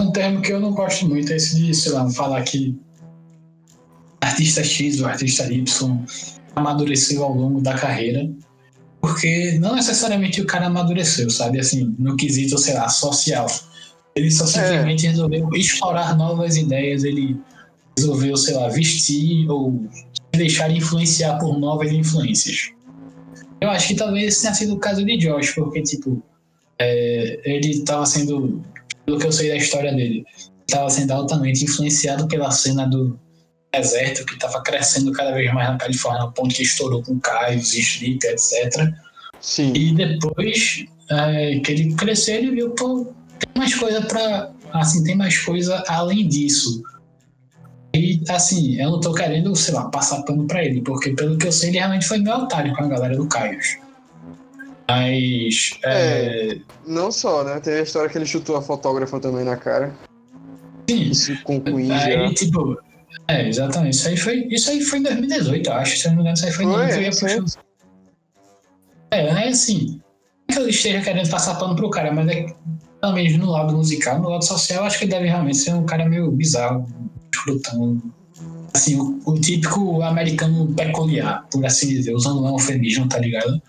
[0.00, 2.76] Um termo que eu não gosto muito é esse de, sei lá, falar que
[4.20, 6.04] artista X ou artista Y
[6.56, 8.28] amadureceu ao longo da carreira.
[9.00, 11.60] Porque não necessariamente o cara amadureceu, sabe?
[11.60, 13.46] Assim, no quesito, sei lá, social.
[14.14, 17.36] Ele só simplesmente resolveu explorar novas ideias, ele
[17.96, 19.88] resolveu, sei lá, vestir ou
[20.32, 22.70] deixar influenciar por novas influências.
[23.60, 26.22] Eu acho que talvez esse tenha sido o caso de Josh, porque, tipo,
[26.78, 28.62] é, ele estava sendo,
[29.04, 30.24] pelo que eu sei da história dele,
[30.66, 33.18] estava sendo altamente influenciado pela cena do
[33.80, 37.74] deserto que estava crescendo cada vez mais na Califórnia, ao ponto que estourou com Caios,
[37.74, 38.92] Sleep, etc.
[39.40, 39.72] Sim.
[39.74, 44.50] E depois é, que ele cresceu, ele viu, pô, tem mais coisa pra.
[44.72, 46.82] Assim, tem mais coisa além disso.
[47.94, 51.46] E, assim, eu não tô querendo, sei lá, passar pano pra ele, porque pelo que
[51.46, 53.78] eu sei, ele realmente foi meio otário com a galera do Caios.
[54.88, 55.78] Mas.
[55.84, 57.60] É, Não só, né?
[57.60, 59.94] Tem a história que ele chutou a fotógrafa também na cara.
[60.88, 61.10] sim.
[61.10, 62.34] Isso com o Queen Aí, já.
[62.34, 62.78] tipo.
[63.26, 63.94] É, exatamente.
[63.96, 65.96] Isso aí foi, isso aí foi em 2018, eu acho.
[65.98, 67.26] Se eu não me engano, isso aí foi em Foi, 2018.
[67.26, 67.62] é, eu ia puxar-
[69.10, 70.00] É, assim.
[70.48, 72.54] Não é que eu esteja querendo passar pano pro cara, mas é que,
[73.00, 75.74] pelo menos no lado musical, no lado social, eu acho que ele deve realmente ser
[75.74, 76.86] um cara meio bizarro,
[77.32, 78.00] escrotão.
[78.72, 83.60] Assim, o, o típico americano peculiar, por assim dizer, usando um eufemismo, tá ligado?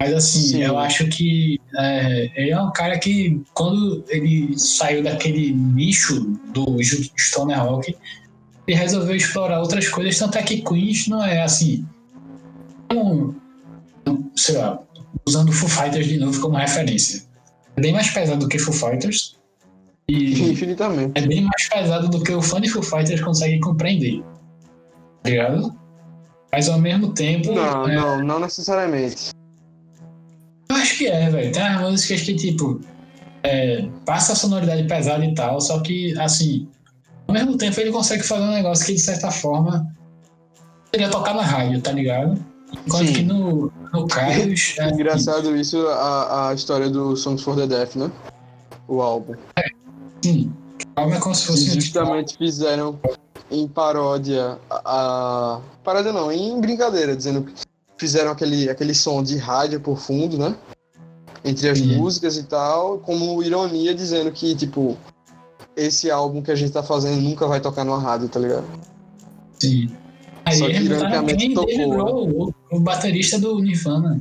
[0.00, 0.62] Mas assim, Sim.
[0.62, 6.20] eu acho que é, ele é um cara que, quando ele saiu daquele nicho
[6.52, 6.76] do
[7.18, 7.96] Stoner Rock,
[8.66, 11.86] ele resolveu explorar outras coisas, tanto é que Queens não é assim.
[12.92, 13.34] Um,
[14.34, 14.80] sei lá,
[15.26, 17.22] usando Foo Fighters de novo como referência.
[17.76, 19.36] É bem mais pesado do que Foo Fighters.
[20.08, 21.12] E Infinitamente.
[21.14, 24.22] é bem mais pesado do que o fã de Foo Fighters consegue compreender.
[25.22, 25.74] Tá ligado?
[26.52, 27.52] Mas ao mesmo tempo.
[27.52, 29.30] Não, é, não, não necessariamente.
[30.68, 31.52] Eu acho que é, velho.
[31.52, 32.80] Tem umas músicas que, tipo,
[33.42, 36.68] é, passa a sonoridade pesada e tal, só que, assim,
[37.26, 39.86] ao mesmo tempo ele consegue fazer um negócio que, de certa forma,
[40.90, 42.38] seria tocar na rádio, tá ligado?
[42.86, 43.12] Enquanto Sim.
[43.12, 44.74] que no, no Caios.
[44.80, 48.10] é, Engraçado isso, a, a história do Songs for the Deaf, né?
[48.88, 49.34] O álbum.
[50.22, 50.52] Sim.
[50.96, 52.98] Calma é como se Que fosse um justamente fizeram
[53.50, 55.60] em paródia a, a.
[55.82, 57.52] Paródia não, em brincadeira, dizendo que
[57.96, 60.54] fizeram aquele, aquele som de rádio por fundo, né?
[61.44, 61.96] Entre as Sim.
[61.96, 64.96] músicas e tal, como ironia dizendo que, tipo,
[65.76, 68.64] esse álbum que a gente tá fazendo nunca vai tocar numa rádio, tá ligado?
[69.58, 69.90] Sim.
[70.44, 71.94] Aí Só que botaram ironicamente tocou, Dave né?
[71.96, 72.28] Grohl,
[72.70, 74.20] o, o baterista do Nirvana.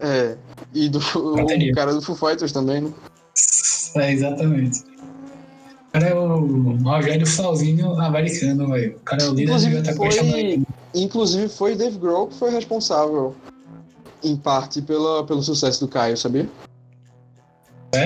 [0.00, 0.36] É.
[0.74, 0.98] E do
[1.36, 1.72] Bateria.
[1.72, 2.92] o cara do Foo Fighters também, né?
[3.96, 4.80] É, exatamente.
[4.80, 8.96] O cara é o Rogério Flauzino americano, velho.
[8.96, 10.64] O cara é o líder Inclusive, de outra foi- coisa.
[10.94, 13.34] Inclusive foi Dave Grohl que foi responsável,
[14.22, 16.48] em parte, pela, pelo sucesso do Caio, sabia?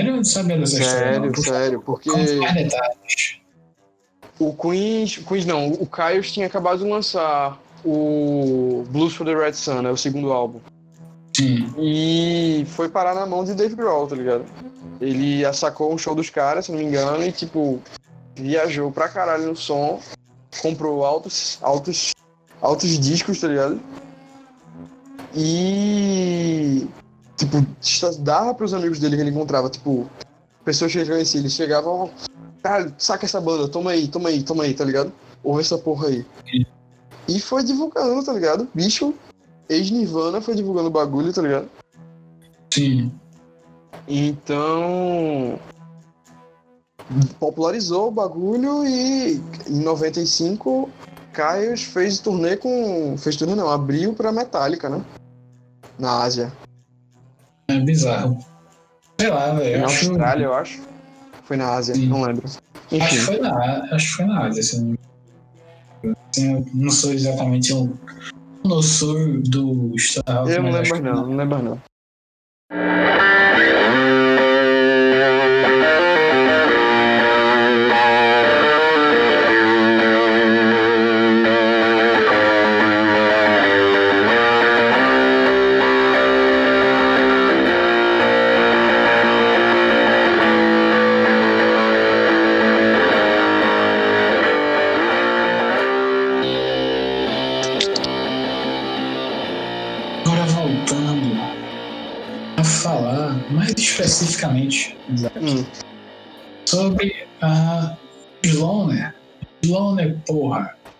[0.03, 0.25] Sério?
[0.25, 1.19] Sabia dessa história.
[1.19, 1.33] não.
[1.33, 2.09] Sério, sério, porque
[4.39, 9.53] o Queens, Queens não, o Caio tinha acabado de lançar o Blues for the Red
[9.53, 10.59] Sun, né, o segundo álbum.
[11.35, 11.73] Sim.
[11.77, 14.45] E foi parar na mão de Dave Grohl, tá ligado?
[15.01, 17.81] Ele sacou um show dos caras, se não me engano, e tipo,
[18.35, 19.99] viajou pra caralho no som,
[20.61, 22.11] comprou altos, altos,
[22.61, 23.79] altos discos, tá ligado?
[25.35, 26.87] E
[27.45, 30.09] tipo, dava pros amigos dele que ele encontrava, tipo,
[30.63, 32.11] pessoas que ele conhecia, eles chegavam,
[32.61, 35.11] cara, saca essa banda, toma aí, toma aí, toma aí, tá ligado?
[35.43, 36.25] Ouve essa porra aí.
[37.27, 38.67] E foi divulgando, tá ligado?
[38.73, 39.13] Bicho,
[39.69, 41.69] ex-Nirvana foi divulgando o bagulho, tá ligado?
[42.73, 43.11] Sim.
[44.07, 45.59] Então.
[47.39, 50.89] Popularizou o bagulho e em 95
[51.33, 53.17] Caios fez turnê com.
[53.17, 55.03] Fez turnê não, abriu pra Metallica, né?
[55.97, 56.51] Na Ásia.
[57.73, 58.37] É bizarro.
[59.19, 59.79] Sei lá, velho.
[59.79, 60.81] Na Acho, Austrália, eu acho.
[61.43, 62.07] Foi na Ásia, Sim.
[62.07, 62.45] não lembro.
[62.45, 62.59] acho,
[62.89, 63.17] que Enfim.
[63.17, 64.97] foi na, acho que foi na Ásia, se eu não.
[66.31, 67.93] Assim, eu não sou exatamente um
[68.63, 71.81] conhecedor do Star Eu não lembro não, não lembro não.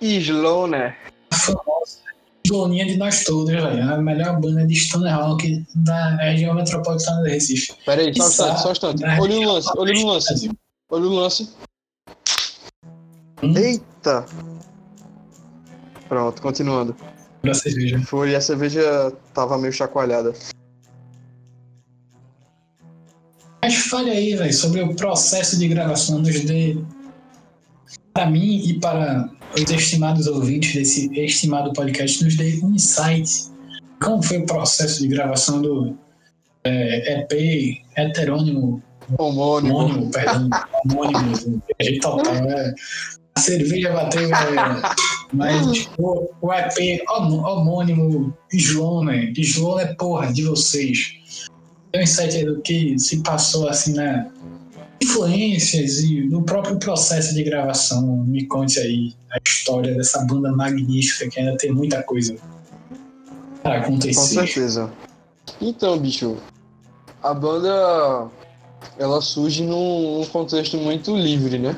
[0.04, 0.22] Porra.
[0.22, 0.98] Sloaner.
[1.32, 2.04] A famosa
[2.46, 3.90] Sloaninha de nós todos, velho.
[3.90, 7.74] A melhor banda de stoner rock da região metropolitana do Recife.
[7.86, 9.04] Pera aí, só um instante, só um instante.
[9.06, 10.52] Olha o lance, olha o lance.
[10.90, 11.50] Olha o lance.
[13.42, 13.54] Hum?
[13.56, 14.26] Eita!
[16.10, 16.96] Pronto, continuando.
[17.44, 18.02] Da cerveja.
[18.02, 20.34] Foi, a cerveja tava meio chacoalhada.
[23.62, 26.20] Mas fale aí, velho, sobre o processo de gravação.
[26.20, 26.78] Nos dê,
[28.14, 33.52] para mim e para os estimados ouvintes desse estimado podcast, nos dê um insight.
[34.02, 35.98] Como foi o processo de gravação do
[36.64, 38.82] é, EP heterônimo,
[39.18, 39.76] Homônimo.
[39.76, 40.50] homônimo, perdão,
[40.86, 42.34] homônimo, do PG Total.
[42.34, 42.74] É.
[43.36, 44.82] A cerveja bateu, é,
[45.34, 51.16] mas o, o EP homônimo Sloaner, Sloaner, porra, de vocês.
[51.92, 54.28] Tem um insight aí do que se passou assim na
[55.02, 58.24] influências e no próprio processo de gravação.
[58.26, 62.36] Me conte aí a história dessa banda magnífica que ainda tem muita coisa
[63.62, 64.46] para Com acontecer.
[64.46, 64.92] certeza.
[65.62, 66.38] Então, bicho,
[67.22, 68.30] a banda
[68.98, 71.76] ela surge num, num contexto muito livre, né?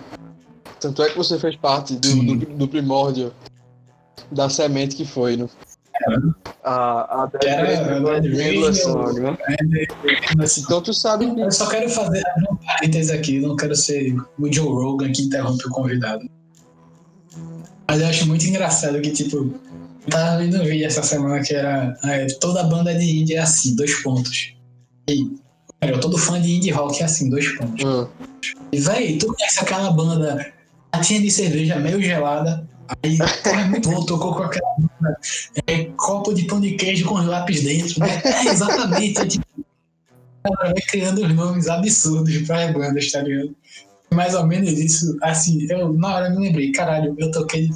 [0.79, 3.33] Tanto é que você fez parte do, do, do primórdio
[4.31, 5.47] da semente que foi, né?
[6.63, 7.29] A,
[9.21, 9.37] né?
[10.57, 14.67] Então tu sabe Eu só quero fazer um parênteses aqui, não quero ser o Joe
[14.67, 16.27] Rogan que interrompe o convidado.
[17.87, 21.53] Mas eu acho muito engraçado que, tipo, eu tava vendo um vídeo essa semana que
[21.53, 24.55] era é, toda banda de indie é assim, dois pontos.
[25.09, 25.31] E,
[25.79, 27.85] cara, todo fã de indie rock é assim, dois pontos.
[27.85, 28.07] Ah,
[28.71, 30.51] E, véi, tu conhece aquela banda
[30.93, 32.67] latinha de cerveja meio gelada,
[33.03, 35.17] aí é bom, tocou com aquela banda,
[35.67, 38.21] é, copo de pão de queijo com os lápis dentro, né?
[38.23, 39.45] É, exatamente, é tipo,
[40.43, 43.55] ela vai criando os nomes absurdos para as bandas, tá ligado?
[44.13, 47.69] Mais ou menos isso, assim, eu na hora me lembrei, caralho, eu toquei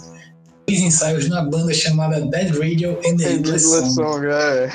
[0.67, 3.89] dois ensaios numa banda chamada Dead Radio and the Endless Song.
[3.93, 4.69] Song, é.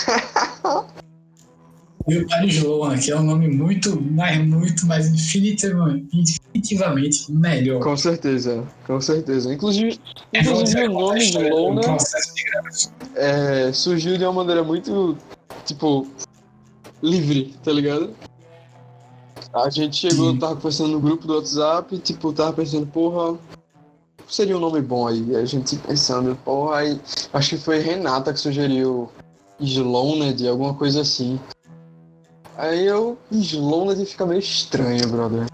[2.07, 7.81] E o Sloan, que é um nome muito, mais, muito mais infinitivamente, definitivamente melhor.
[7.81, 9.53] Com certeza, com certeza.
[9.53, 9.99] Inclusive,
[10.45, 11.51] vou inclusive o nome né?
[12.35, 12.93] de gravação.
[13.15, 15.17] é, surgiu de uma maneira muito,
[15.65, 16.07] tipo,
[17.03, 18.15] livre, tá ligado?
[19.55, 20.39] A gente chegou, Sim.
[20.39, 23.39] tava conversando no grupo do WhatsApp, tipo, tava pensando, porra,
[24.29, 25.37] seria um nome bom aí?
[25.37, 27.01] A gente pensando, porra, aí.
[27.33, 29.09] Acho que foi Renata que sugeriu
[29.61, 31.39] Sloned, alguma coisa assim.
[32.57, 33.19] Aí eu.
[33.31, 35.47] Sloned fica meio estranho, brother.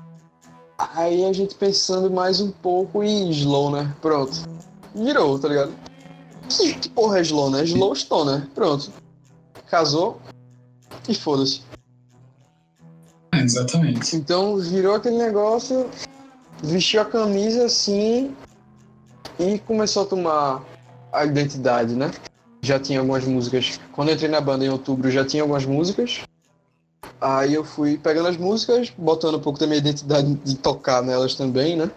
[0.95, 4.33] Aí a gente pensando mais um pouco em Slow, Pronto.
[4.95, 5.73] Virou, tá ligado?
[6.49, 7.65] Que, que porra é Slow, né?
[7.65, 8.91] Slow Stone, Pronto.
[9.67, 10.21] Casou
[11.09, 11.63] e foda-se.
[13.33, 14.17] É, exatamente.
[14.17, 15.89] Então virou aquele negócio,
[16.63, 18.35] vestiu a camisa assim
[19.39, 20.65] e começou a tomar
[21.13, 22.11] a identidade, né?
[22.63, 23.81] Já tinha algumas músicas.
[23.93, 26.21] Quando eu entrei na banda em outubro, já tinha algumas músicas.
[27.21, 31.35] Aí eu fui pegando as músicas, botando um pouco da minha identidade de tocar nelas
[31.35, 31.91] também, né?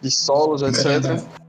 [0.00, 0.86] De solos, etc.
[0.86, 1.40] É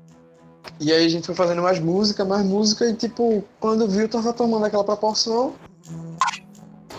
[0.80, 4.34] e aí a gente foi fazendo mais música, mais música, e tipo, quando viu, tava
[4.34, 5.53] tomando aquela proporção.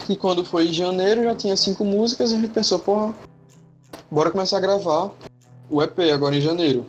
[0.08, 3.14] E quando foi em janeiro, já tinha cinco músicas, e a gente pensou, porra,
[4.10, 5.10] bora começar a gravar
[5.68, 6.86] o EP agora em janeiro.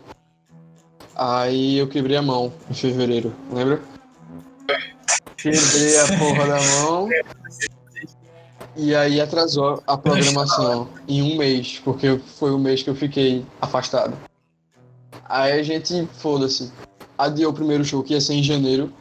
[1.15, 3.81] Aí eu quebrei a mão em fevereiro, lembra?
[5.35, 7.09] Quebrei a porra da mão.
[8.75, 13.45] E aí atrasou a programação em um mês, porque foi o mês que eu fiquei
[13.61, 14.17] afastado.
[15.25, 16.71] Aí a gente, foda-se,
[17.17, 18.91] adiou o primeiro show que ia ser em janeiro,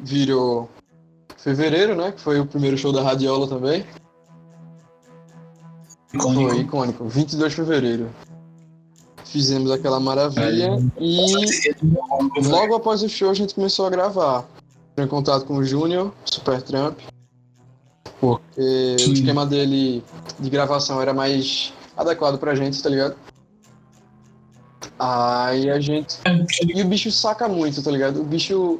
[0.00, 0.70] virou
[1.36, 2.12] fevereiro, né?
[2.12, 3.84] Que foi o primeiro show da Radiola também.
[6.14, 6.50] Icônico.
[6.50, 8.10] Foi icônico, 22 de fevereiro.
[9.24, 11.74] Fizemos aquela maravilha e
[12.46, 14.44] logo após o show a gente começou a gravar.
[14.92, 16.98] Entrou em contato com o Júnior, Super Trump,
[18.22, 19.10] porque Sim.
[19.10, 20.00] o esquema dele
[20.38, 23.16] de gravação era mais adequado pra gente, tá ligado?
[24.96, 26.18] Aí a gente.
[26.62, 28.20] E o bicho saca muito, tá ligado?
[28.20, 28.78] O bicho.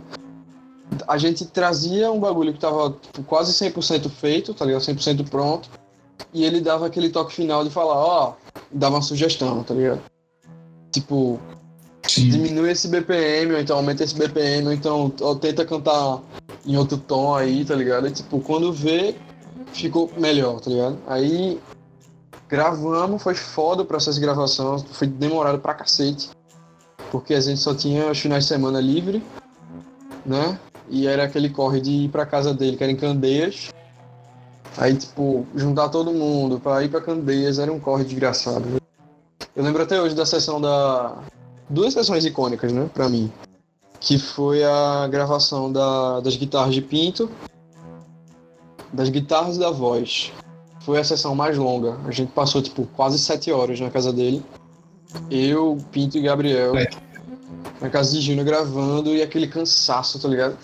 [1.09, 4.83] A gente trazia um bagulho que tava tipo, quase 100% feito, tá ligado?
[4.83, 5.69] 100% pronto.
[6.33, 10.03] E ele dava aquele toque final de falar, ó, oh, dava uma sugestão, tá ligado?
[10.93, 11.41] Tipo,
[12.07, 12.29] Sim.
[12.29, 16.21] diminui esse BPM, ou então aumenta esse BPM, ou então ou tenta cantar
[16.65, 18.07] em outro tom aí, tá ligado?
[18.07, 19.17] E, tipo, quando vê,
[19.73, 20.99] ficou melhor, tá ligado?
[21.07, 21.61] Aí
[22.49, 26.31] gravamos, foi foda o processo de gravação, foi demorado pra cacete.
[27.11, 29.23] Porque a gente só tinha os finais de semana livre,
[30.25, 30.59] né?
[30.89, 33.71] E era aquele corre de ir pra casa dele, que era em Candeias.
[34.77, 38.65] Aí, tipo, juntar todo mundo pra ir pra Candeias era um corre desgraçado.
[39.55, 41.19] Eu lembro até hoje da sessão da.
[41.69, 43.31] Duas sessões icônicas, né, pra mim.
[44.01, 47.31] Que foi a gravação da, das guitarras de Pinto,
[48.93, 50.33] das guitarras e da voz.
[50.81, 51.97] Foi a sessão mais longa.
[52.07, 54.43] A gente passou, tipo, quase sete horas na casa dele.
[55.31, 56.77] Eu, Pinto e Gabriel.
[56.77, 56.89] É.
[57.81, 60.57] Na casa de Júnior gravando e aquele cansaço, tá ligado?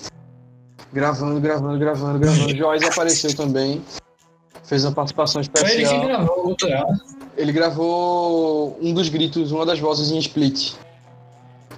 [0.93, 2.57] Gravando, gravando, gravando, gravando.
[2.57, 3.83] Joyce apareceu também.
[4.65, 5.71] Fez uma participação especial.
[5.71, 6.89] Foi ele que gravou o gutural.
[7.37, 10.75] Ele gravou um dos gritos, uma das vozes em split.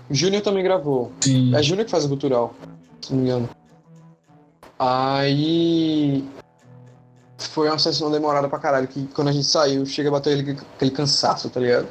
[0.09, 1.13] O Júnior também gravou.
[1.21, 1.55] Sim.
[1.55, 2.55] É Júnior que faz o gutural,
[3.01, 3.49] se não me engano.
[4.81, 6.25] Aí.
[7.37, 10.59] Foi uma sessão demorada pra caralho, que quando a gente saiu, chega a bater aquele,
[10.77, 11.87] aquele cansaço, tá ligado?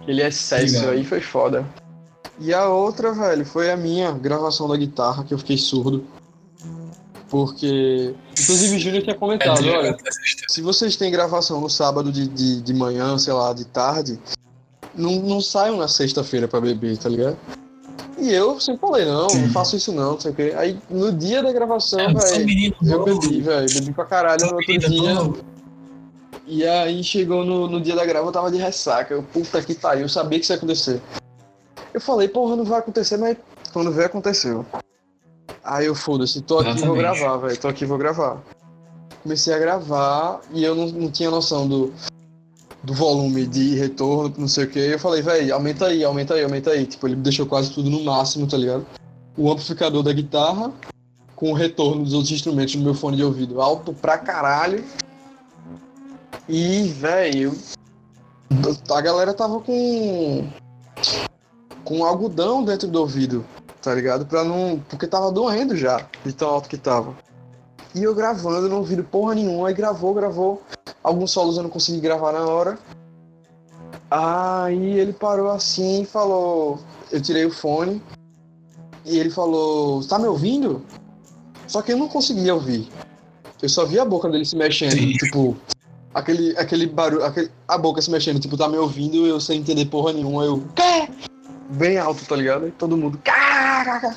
[0.00, 1.66] Aquele excesso aí foi foda.
[2.38, 6.04] E a outra, velho, foi a minha gravação da guitarra, que eu fiquei surdo.
[7.28, 8.14] Porque.
[8.40, 9.96] Inclusive, o Júlio tinha comentado: é, olha,
[10.48, 14.20] se vocês têm gravação no sábado de, de, de manhã, sei lá, de tarde,
[14.94, 17.36] não, não saiam na sexta-feira pra beber, tá ligado?
[18.16, 20.54] E eu sempre falei: não, não faço isso não, não sei o quê.
[20.56, 24.78] Aí no dia da gravação, é, velho, eu bebi, velho, bebi pra caralho no outro
[24.78, 25.14] dia.
[25.14, 25.38] Novo.
[26.46, 29.12] E aí chegou no, no dia da grava, eu tava de ressaca.
[29.12, 31.02] Eu, puta que pariu, eu sabia que isso ia acontecer.
[31.92, 33.36] Eu falei, porra, não vai acontecer, mas
[33.72, 34.64] quando veio, aconteceu.
[35.64, 37.56] Aí eu foda-se, tô aqui e vou gravar, velho.
[37.58, 38.40] Tô aqui e vou gravar.
[39.22, 41.92] Comecei a gravar e eu não, não tinha noção do,
[42.86, 44.78] do volume de retorno, não sei o que.
[44.78, 46.86] Eu falei, velho, aumenta aí, aumenta aí, aumenta aí.
[46.86, 48.86] Tipo, ele deixou quase tudo no máximo, tá ligado?
[49.36, 50.72] O amplificador da guitarra
[51.34, 53.60] com o retorno dos outros instrumentos no meu fone de ouvido.
[53.60, 54.84] Alto pra caralho.
[56.48, 57.58] E, velho,
[58.88, 60.48] a galera tava com.
[61.84, 63.44] com algodão dentro do ouvido
[63.86, 64.26] tá ligado?
[64.26, 64.82] Pra não.
[64.88, 67.14] Porque tava doendo já, de tão alto que tava.
[67.96, 70.62] E eu gravando, não ouvindo porra nenhuma, aí gravou, gravou.
[71.02, 72.78] Alguns solos eu não consegui gravar na hora.
[74.10, 76.78] Aí ele parou assim e falou.
[77.10, 78.02] Eu tirei o fone.
[79.02, 80.84] E ele falou: Tá me ouvindo?
[81.66, 82.86] Só que eu não conseguia ouvir.
[83.62, 85.12] Eu só via a boca dele se mexendo, Sim.
[85.12, 85.56] tipo.
[86.12, 89.86] Aquele, aquele barulho, aquele, a boca se mexendo, tipo, tá me ouvindo, eu sem entender
[89.86, 90.62] porra nenhuma, eu.
[90.74, 91.08] Quê?
[91.70, 92.68] bem alto, tá ligado?
[92.68, 93.18] E todo mundo.
[93.22, 94.14] Caraca!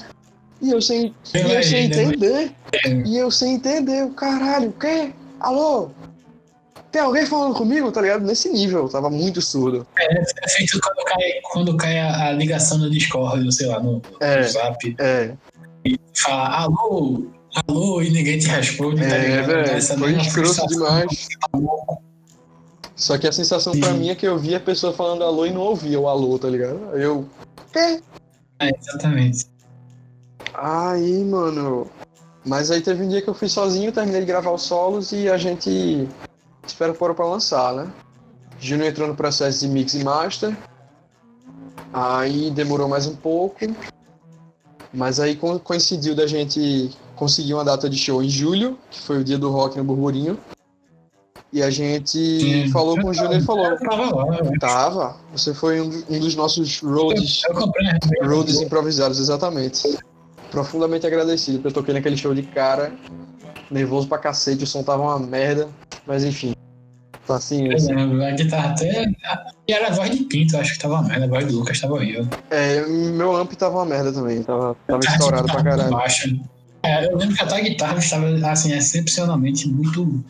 [0.62, 2.52] E eu sem, e eu sem entender.
[3.06, 4.04] E eu sem entender.
[4.04, 5.14] O caralho, o quê?
[5.40, 5.90] Alô?
[6.92, 8.26] tem alguém falando comigo, tá ligado?
[8.26, 9.86] Nesse nível, tava muito surdo.
[9.98, 14.02] É, é feito quando cai, quando cai a, a ligação no Discord, sei lá, no,
[14.20, 14.42] É.
[14.42, 14.96] no Zap.
[15.00, 15.34] É,
[15.86, 17.28] E fala, alô,
[17.68, 19.48] alô, e ninguém te responde, tá é, ligado?
[19.48, 21.28] velho, Essa foi mesma escroto demais.
[22.96, 24.00] Só que a sensação pra Sim.
[24.00, 26.50] mim é que eu via a pessoa falando alô e não ouvia o alô, tá
[26.50, 26.80] ligado?
[26.96, 27.26] Eu.
[27.72, 28.02] Quê?
[28.60, 29.46] É, exatamente.
[30.62, 31.88] Aí, mano.
[32.46, 35.30] Mas aí teve um dia que eu fui sozinho, terminei de gravar os solos e
[35.30, 36.08] a gente
[36.66, 37.92] espera fora pra lançar, né?
[38.60, 40.56] Júnior entrou no processo de mix e master.
[41.94, 43.58] Aí demorou mais um pouco.
[44.94, 49.20] Mas aí co- coincidiu da gente conseguir uma data de show em julho, que foi
[49.20, 50.38] o dia do rock no Burburinho.
[51.52, 52.68] E a gente Sim.
[52.72, 54.60] falou com o Júnior e falou: Eu tava lá, velho.
[54.60, 57.88] Tava, você foi um, do- dos nossos roads Eu comprei
[58.22, 59.98] a Roads improvisados, exatamente.
[60.52, 62.92] Profundamente agradecido, porque eu toquei naquele show de cara,
[63.70, 65.68] nervoso pra cacete, o som tava uma merda,
[66.06, 66.54] mas enfim.
[67.28, 67.96] Paciência.
[67.96, 69.06] A guitarra até.
[69.68, 71.60] E era a voz de Pinto, eu acho que tava uma merda, a voz do
[71.60, 72.28] Lucas tava horrível.
[72.50, 75.92] É, meu amp tava uma merda também, tava, tava estourado pra caralho.
[75.92, 76.28] baixa.
[76.82, 80.24] É, eu lembro que até a guitarra estava, assim, excepcionalmente muito.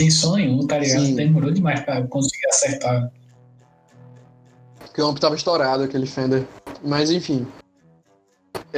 [0.00, 1.04] sem som nenhum, tá ligado?
[1.04, 1.16] Sim.
[1.16, 3.10] Demorou demais pra conseguir acertar.
[4.80, 6.46] Porque o amp tava estourado, aquele Fender.
[6.82, 7.46] Mas enfim.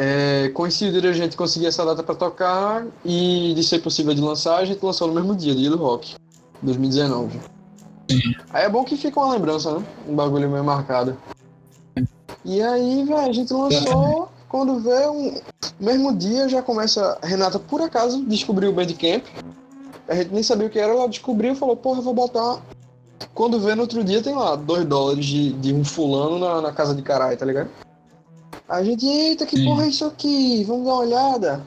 [0.00, 4.58] É, coincidiu a gente conseguir essa data pra tocar e de ser possível de lançar,
[4.58, 6.14] a gente lançou no mesmo dia, dia do rock,
[6.62, 7.40] 2019.
[8.50, 9.84] Aí é bom que fica uma lembrança, né?
[10.08, 11.16] Um bagulho meio marcado.
[12.44, 15.34] E aí, velho, a gente lançou, quando vê um.
[15.80, 17.18] Mesmo dia já começa.
[17.20, 19.24] Renata, por acaso, descobriu o Bandcamp.
[20.06, 22.62] A gente nem sabia o que era, ela descobriu e falou, porra, eu vou botar.
[23.34, 26.72] Quando vê no outro dia tem lá 2 dólares de, de um fulano na, na
[26.72, 27.68] casa de caralho, tá ligado?
[28.68, 29.64] A gente, eita, que Sim.
[29.64, 30.62] porra é isso aqui?
[30.64, 31.66] Vamos dar uma olhada.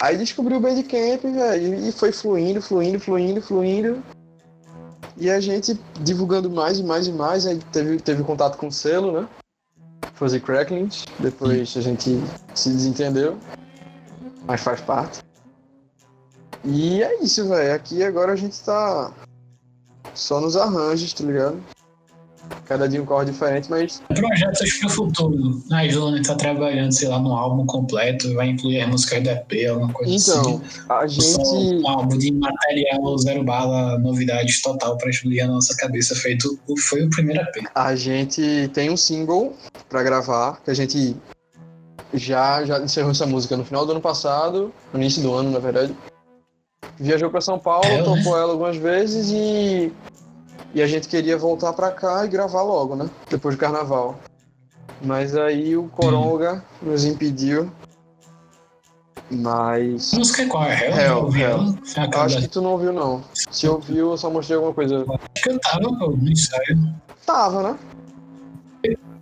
[0.00, 4.02] Aí descobriu o Bandcamp, velho, e foi fluindo, fluindo, fluindo, fluindo.
[5.16, 8.72] E a gente divulgando mais e mais e mais, aí teve, teve contato com o
[8.72, 9.28] selo, né?
[10.14, 12.20] Fuzzy Cracklings, depois a gente
[12.54, 13.38] se desentendeu,
[14.46, 15.20] mas faz parte.
[16.64, 17.74] E é isso, velho.
[17.74, 19.12] Aqui agora a gente tá
[20.14, 21.60] só nos arranjos, tá ligado?
[22.68, 25.62] Cada dia um corre diferente, mas Projetos pro futuro.
[25.72, 29.70] A Islane tá trabalhando, sei lá, num álbum completo, vai incluir as músicas do EP,
[29.70, 30.80] alguma coisa então, assim.
[30.88, 31.82] a Só gente.
[31.82, 36.14] um álbum de material zero bala, novidades total pra explodir a nossa cabeça.
[36.14, 37.64] Feito, foi o primeiro EP.
[37.74, 39.54] A gente tem um single
[39.88, 41.16] pra gravar, que a gente
[42.12, 45.58] já, já encerrou essa música no final do ano passado, no início do ano, na
[45.58, 45.94] verdade.
[47.00, 49.90] Viajou pra São Paulo, É, tocou ela algumas vezes e.
[50.74, 53.08] E a gente queria voltar pra cá e gravar logo, né?
[53.30, 54.18] Depois do carnaval.
[55.02, 57.70] Mas aí o Coronga nos impediu.
[59.30, 60.14] Mas.
[60.14, 60.64] A música é qual?
[60.64, 60.96] É Hell?
[60.98, 62.10] Hell, Eu Hell.
[62.10, 63.22] cara Acho que tu não ouviu, não.
[63.34, 64.94] Se ouviu, eu só mostrei alguma coisa.
[64.94, 65.06] Eu
[65.98, 66.94] pô, no ensaio.
[67.26, 67.78] Tava, né?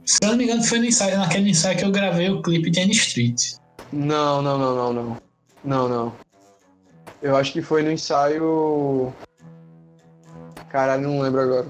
[0.05, 2.71] Se eu não me engano, foi no ensaio, naquele ensaio que eu gravei o clipe
[2.71, 3.55] de N Street.
[3.93, 5.17] Não, não, não, não, não.
[5.65, 6.13] Não, não.
[7.21, 9.13] Eu acho que foi no ensaio.
[10.77, 11.67] Caralho, não lembro agora.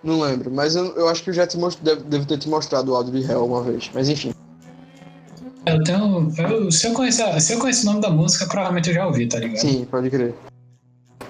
[0.00, 1.82] Não lembro, mas eu, eu acho que eu já te most...
[1.82, 3.90] deve, devo ter te mostrado o áudio de Hell uma vez.
[3.92, 4.32] Mas enfim.
[5.66, 6.32] Eu tenho.
[6.38, 9.26] eu- se, eu conhecer, se eu conhecer o nome da música, provavelmente eu já ouvi,
[9.26, 9.58] tá ligado?
[9.60, 10.32] Sim, pode crer.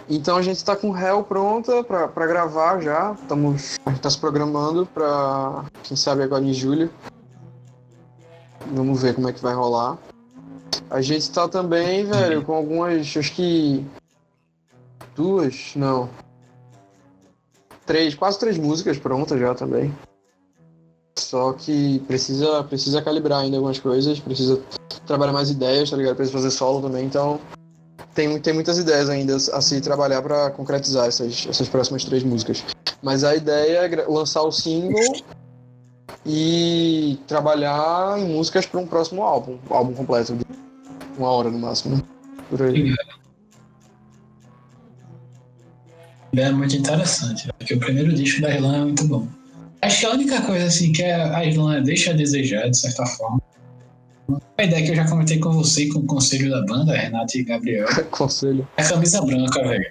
[0.07, 3.16] Então a gente tá com Hell pronta pra, pra gravar já.
[3.18, 6.90] Estamos, a gente tá se programando pra, quem sabe, agora em julho.
[8.74, 9.96] Vamos ver como é que vai rolar.
[10.90, 13.82] A gente tá também, velho, com algumas, acho que.
[15.19, 15.73] Duas?
[15.75, 16.09] Não.
[17.85, 19.93] Três, quase três músicas prontas já também.
[21.19, 24.62] Só que precisa, precisa calibrar ainda algumas coisas, precisa
[25.09, 26.14] trabalhar mais ideias, tá ligado?
[26.14, 27.41] Precisa fazer solo também, então
[28.14, 32.64] tem, tem muitas ideias ainda a se trabalhar pra concretizar essas, essas próximas três músicas.
[33.03, 35.16] Mas a ideia é lançar o single
[36.25, 40.45] e trabalhar em músicas para um próximo álbum, álbum completo, de
[41.19, 42.03] uma hora no máximo, né?
[42.49, 42.95] Por aí.
[46.37, 49.26] É muito interessante, porque o primeiro disco da Irlanda é muito bom.
[49.81, 53.41] Acho que a única coisa assim que a Irlanda deixa a desejar, de certa forma,
[54.59, 57.39] a ideia que eu já comentei com você e com o conselho da banda, Renato
[57.39, 58.66] e Gabriel, Conselho.
[58.76, 59.91] é a camisa branca, velho.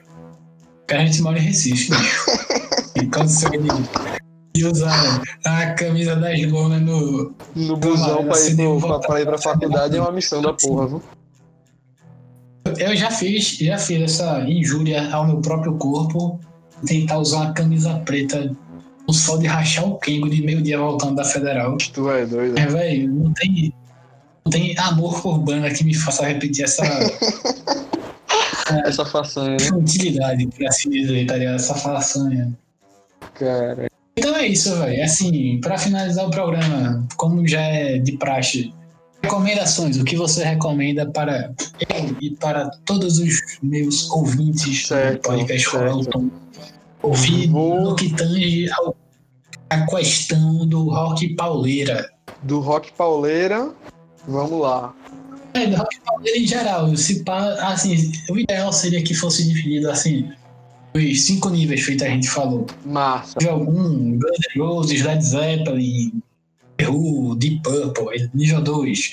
[0.79, 2.25] Porque a gente mora em Recife, bicho.
[2.95, 3.47] E quando você
[4.57, 7.33] de usar a camisa das gomas no.
[7.55, 10.11] No busão pra ir, assim, pro, botar pra, pra ir pra pra faculdade é uma
[10.11, 11.03] missão da porra, viu?
[12.77, 16.39] Eu já fiz, já fiz essa injúria ao meu próprio corpo,
[16.85, 18.55] tentar usar uma camisa preta
[19.07, 21.77] no sol de rachar o Kengo de meio-dia voltando da federal.
[21.77, 22.57] Tu é doido.
[22.57, 23.73] É, velho, não tem,
[24.45, 26.83] não tem amor por banda que me faça repetir essa.
[28.85, 29.77] essa façanha, né?
[29.77, 31.55] Utilidade, por assim dizer, tá ligado?
[31.55, 32.51] Essa façanha.
[33.33, 33.87] Cara.
[34.17, 35.03] Então é isso, velho.
[35.03, 38.73] Assim, pra finalizar o programa, como já é de praxe,
[39.23, 39.97] recomendações.
[39.97, 41.51] O que você recomenda para
[41.89, 45.75] eu e para todos os meus ouvintes Certo, do podcast.
[45.75, 46.29] Rolton
[47.01, 48.95] ouvir Vou- no que tange ao-
[49.69, 52.09] a questão do rock pauleira.
[52.43, 53.71] Do rock pauleira,
[54.27, 54.93] vamos lá.
[55.53, 56.95] É, do rock pauleira em geral.
[56.95, 57.23] Se
[57.61, 60.29] assim, o ideal seria que fosse dividido assim,
[60.95, 62.65] os cinco níveis feito a gente falou.
[62.85, 63.37] Massa.
[63.39, 66.21] de algum Guns N' Roses, Led Zeppelin,
[66.85, 69.11] Who, Deep Purple, nível 2,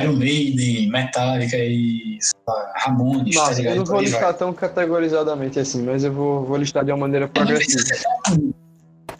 [0.00, 3.72] Iron Maiden, Metallica e lá, Ramones, tá Massa, ligado?
[3.74, 4.34] eu não vou listar vai.
[4.34, 7.84] tão categorizadamente assim, mas eu vou, vou listar de uma maneira Não progressiva.
[8.24, 8.54] tão-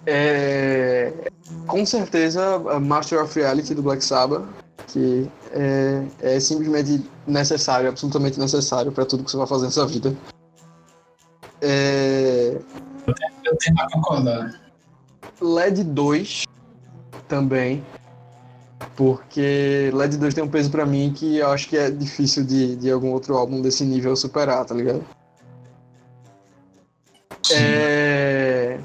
[0.07, 1.13] É,
[1.67, 4.43] com certeza, Master of Reality do Black Sabbath,
[4.89, 10.15] que é, é simplesmente necessário, absolutamente necessário para tudo que você vai fazer nessa vida.
[11.63, 12.59] É,
[13.45, 14.61] Eu tenho a concordar.
[15.41, 16.45] LED 2
[17.35, 17.85] também,
[18.95, 22.77] porque LED 2 tem um peso pra mim que eu acho que é difícil de,
[22.77, 25.05] de algum outro álbum desse nível superar, tá ligado?
[27.53, 28.79] É...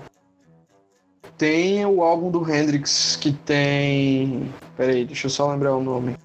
[1.37, 4.51] Tem o álbum do Hendrix que tem.
[4.75, 6.17] Peraí, deixa eu só lembrar o nome.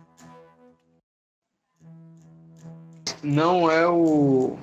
[3.22, 4.56] Não é o.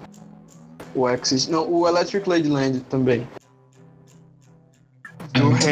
[0.95, 1.47] O Axis.
[1.47, 3.25] Não, o Electric Ladyland também.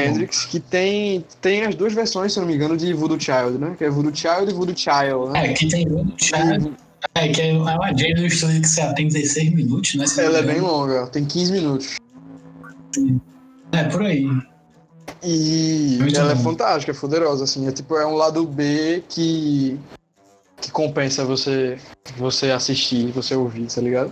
[0.06, 3.76] Hendrix, que tem, tem as duas versões, se não me engano, de Voodoo Child, né?
[3.78, 5.47] Que é Voodoo Child e Voodoo Child, né?
[5.47, 6.74] É, que tem Voodoo Child,
[7.16, 10.06] é, que é uma jam no estúdio que você tem 16 minutos, né?
[10.18, 11.95] Ela é bem longa, tem 15 minutos.
[13.72, 14.28] É, por aí.
[15.24, 16.43] E Muito ela é bom.
[16.43, 17.68] fantástica, é poderosa, assim.
[17.68, 19.78] É tipo, é um lado B que,
[20.62, 21.78] que compensa você,
[22.18, 24.12] você assistir, você ouvir, tá ligado?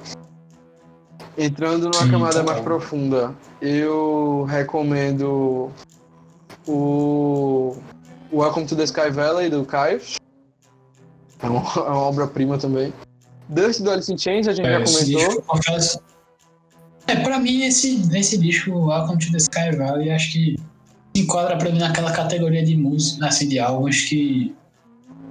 [1.38, 2.46] Entrando numa Sim, camada total.
[2.46, 5.72] mais profunda, eu recomendo
[6.68, 7.76] o
[8.34, 10.16] Welcome to the Sky Valley do Caius.
[11.42, 12.92] É uma, é uma obra-prima também.
[13.50, 15.30] Dust do Alice in Chains, a gente É, já comentou.
[15.30, 15.94] disco.
[17.06, 20.56] É, pra mim, esse, esse disco, Welcome to the Sky Valley, acho que
[21.16, 24.56] se enquadra pra mim naquela categoria de música, assim, de álbuns que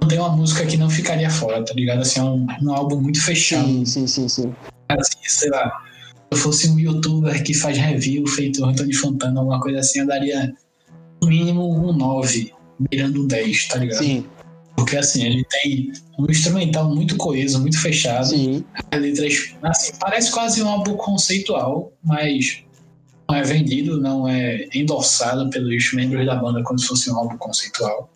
[0.01, 1.99] não tem uma música que não ficaria fora, tá ligado?
[1.99, 3.65] Assim, é um, um álbum muito fechado.
[3.67, 4.55] Sim, sim, sim, sim.
[4.89, 5.83] Assim, sei lá,
[6.29, 10.53] eu fosse um youtuber que faz review feito Antônio Fontana, alguma coisa assim, eu daria
[11.21, 13.99] no mínimo um 9, beirando um 10, tá ligado?
[13.99, 14.25] Sim,
[14.75, 18.27] Porque assim, ele tem um instrumental muito coeso, muito fechado.
[18.27, 18.63] sim.
[18.91, 22.63] As letras, assim, parece quase um álbum conceitual, mas
[23.29, 27.37] não é vendido, não é endossado pelos membros da banda como se fosse um álbum
[27.37, 28.09] conceitual.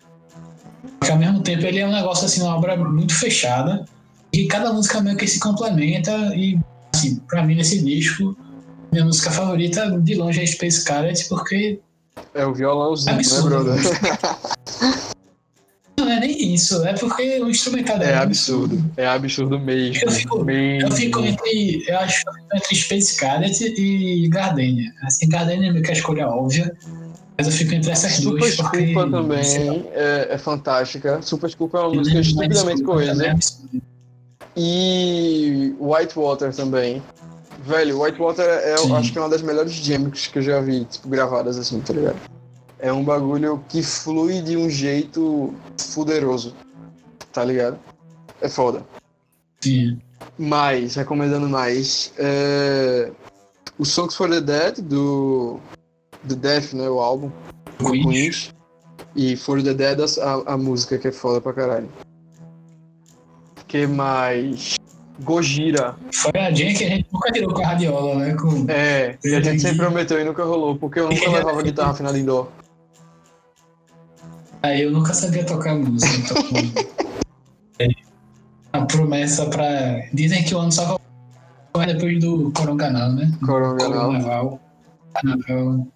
[0.98, 3.84] Porque ao mesmo tempo ele é um negócio assim, uma obra muito fechada,
[4.32, 6.58] e cada música meio que se complementa, e
[6.94, 8.36] assim, pra mim nesse disco,
[8.92, 11.80] minha música favorita de longe é Space Cadet, porque
[12.34, 13.50] É o violãozinho, Absurdo.
[13.74, 13.92] né, brother?
[15.98, 18.84] não é nem isso, é porque o instrumental É dela absurdo.
[18.96, 20.02] É absurdo mesmo.
[20.04, 20.88] Eu fico- mesmo.
[20.88, 21.84] Eu fico entre.
[21.88, 22.22] Eu acho
[22.54, 24.90] entre Space Cadet e Gardenia.
[25.04, 26.74] Assim, Gardenia é meio que a escolha óbvia.
[27.38, 28.56] Mas eu fico entre essas Super duas.
[28.56, 31.22] porque, Desculpa também sei lá, é, é fantástica.
[31.22, 33.26] Super Desculpa é uma música Mas estupidamente também coesa.
[33.26, 33.82] é absurdo.
[34.56, 37.02] E Whitewater também.
[37.64, 38.94] Velho, Whitewater é, Sim.
[38.94, 41.92] acho que é uma das melhores jams que eu já vi, tipo, gravadas assim, tá
[41.92, 42.18] ligado?
[42.78, 46.54] É um bagulho que flui de um jeito fuderoso,
[47.32, 47.78] tá ligado?
[48.40, 48.84] É foda.
[49.60, 50.00] Sim.
[50.36, 52.12] Mais, recomendando mais.
[52.18, 53.12] É...
[53.78, 55.60] O Songs for the Dead, do.
[56.24, 56.88] Do Death, né?
[56.88, 57.30] O álbum.
[57.78, 58.52] Queens.
[59.14, 61.88] E For the Dead, a, a música que é foda pra caralho.
[63.72, 64.74] Que mais?
[65.22, 65.96] Gojira.
[66.12, 68.34] Foi a Jen que a gente nunca tirou com a radiola, né?
[68.34, 68.66] Com...
[68.68, 72.18] É, e a gente sempre prometeu e nunca rolou, porque eu nunca levava guitarra afinada
[72.18, 72.52] em dó.
[74.62, 76.12] Aí eu nunca sabia tocar música.
[76.18, 76.36] Então...
[77.78, 77.88] é.
[78.74, 80.02] a promessa pra.
[80.12, 80.98] Dizem que o ano só
[81.74, 83.32] vai depois do Coronganal, né?
[83.40, 84.12] Coronganal.
[84.12, 84.60] Carnaval.
[85.14, 85.86] Carnaval.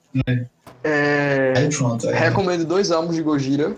[0.82, 2.08] É, Aí pronto.
[2.08, 2.18] É.
[2.18, 3.76] recomendo dois álbuns de Gojira,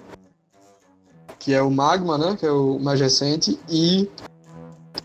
[1.49, 4.07] que é o Magma, né, que é o mais recente, e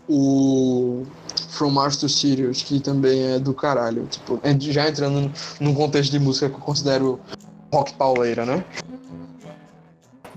[0.06, 1.02] o
[1.48, 4.04] From Mars to Sirius, que também é do caralho.
[4.04, 7.18] Tipo, é já entrando num contexto de música que eu considero
[7.72, 8.62] rock pauleira, né?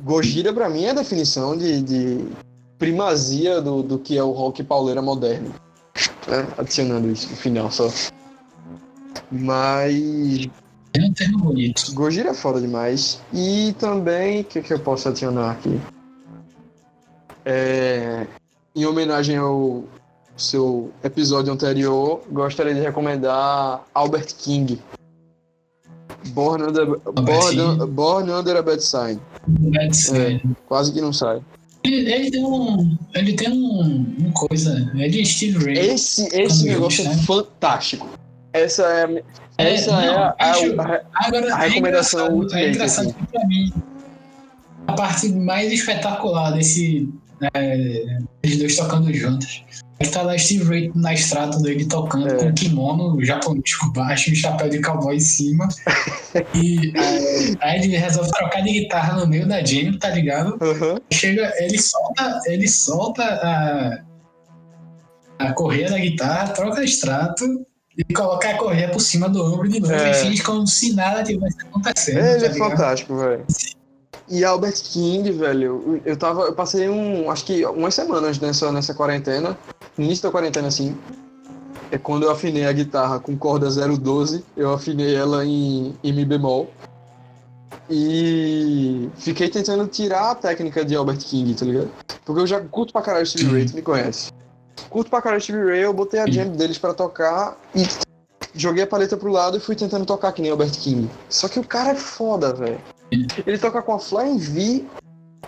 [0.02, 2.26] Gojira, pra mim, é a definição de, de
[2.80, 5.54] primazia do, do que é o rock pauleira moderno.
[6.26, 6.48] né?
[6.58, 7.92] Adicionando isso no final só.
[9.30, 10.48] Mas
[10.94, 11.94] É um termo bonito.
[11.94, 13.22] Gojira é foda demais.
[13.34, 15.78] E também, o que, que eu posso adicionar aqui?
[17.50, 18.28] É,
[18.76, 19.86] em homenagem ao
[20.36, 24.78] seu episódio anterior, gostaria de recomendar Albert King.
[26.34, 29.18] Born Under, Born, Born Under a Bad Sign.
[29.48, 30.42] Bad Sign.
[30.44, 31.42] É, quase que não sai.
[31.86, 32.98] Ele, ele tem um.
[33.16, 34.06] Ele tem um.
[34.20, 34.92] Uma coisa.
[34.98, 35.78] É de Steve Ray.
[35.92, 38.10] Esse, esse negócio é fantástico.
[38.52, 39.24] Essa é,
[39.58, 42.70] É, essa não, é a, a- acho- a- Agora, A recomendação é engraçado, ultimate, é
[42.72, 43.26] engraçado assim.
[43.32, 43.74] pra mim
[44.88, 47.10] a parte mais espetacular desse
[47.54, 49.64] é, eles dois tocando juntos
[50.00, 52.36] é que tá lá Steve Ray na extrato dele tocando É.
[52.36, 55.68] com kimono japonês por baixo e um chapéu de cowboy em cima
[56.56, 60.58] e é, aí ele resolve trocar de guitarra no meio da jam, tá ligado?
[60.62, 61.00] Aham.
[61.12, 64.00] Chega, ele solta, ele solta a,
[65.40, 67.44] a correia da guitarra, troca extrato
[67.98, 70.12] e coloca a correia por cima do ombro de novo É.
[70.12, 72.20] e finge como se nada tivesse acontecendo.
[72.20, 72.70] Ele tá é ligado?
[72.70, 73.46] fantástico, velho.
[74.30, 76.42] E Albert King, velho, eu- tava.
[76.44, 77.32] Eu passei um.
[77.32, 79.58] Acho que umas semanas nessa, nessa quarentena.
[79.98, 80.98] No início da quarentena, assim.
[81.90, 84.44] É quando eu afinei a guitarra com corda 012.
[84.58, 86.70] Eu afinei ela em, em Mi bemol.
[87.90, 91.90] E fiquei tentando tirar a técnica de Albert King, tá ligado?
[92.26, 94.32] Porque eu já curto pra caralho Stevie Ray, tu me conhece.
[94.90, 97.88] Curto pra caralho Stevie Ray, eu botei a jam deles pra tocar e
[98.54, 101.10] joguei a paleta pro lado e fui tentando tocar que nem Albert King.
[101.30, 102.80] Só que o cara é foda, velho.
[103.12, 104.86] Ele toca com a Flying V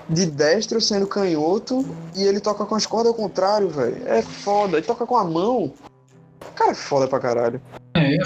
[0.10, 1.86] de destro sendo canhoto
[2.16, 4.08] e ele toca com as cordas ao contrário, velho.
[4.08, 4.78] É foda.
[4.78, 5.74] Ele toca com a mão.
[6.42, 7.62] O cara é foda pra caralho.
[7.96, 8.18] É,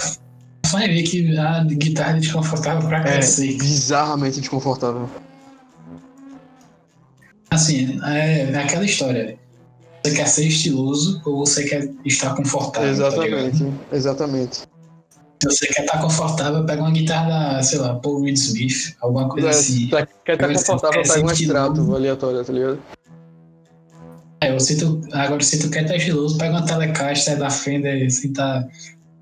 [0.66, 3.58] só ver que a guitarra é desconfortável pra É cacete.
[3.58, 5.08] bizarramente desconfortável.
[7.50, 9.38] Assim, é, é aquela história.
[10.04, 12.88] Você quer ser estiloso ou você quer estar confortável?
[12.96, 13.06] tá?
[13.06, 14.62] Exatamente, exatamente.
[15.50, 19.28] Se você quer estar confortável, pega uma guitarra da, sei lá, Paul Reed Smith, alguma
[19.28, 19.88] coisa É, assim.
[19.88, 22.78] tá- quer estar Eu confortável, quero pega um extrato aleatório, tá ligado?
[24.42, 28.32] É, se tu, agora, se tu quer estar estiloso, pega uma Telecaster da Fender, assim,
[28.32, 28.66] tá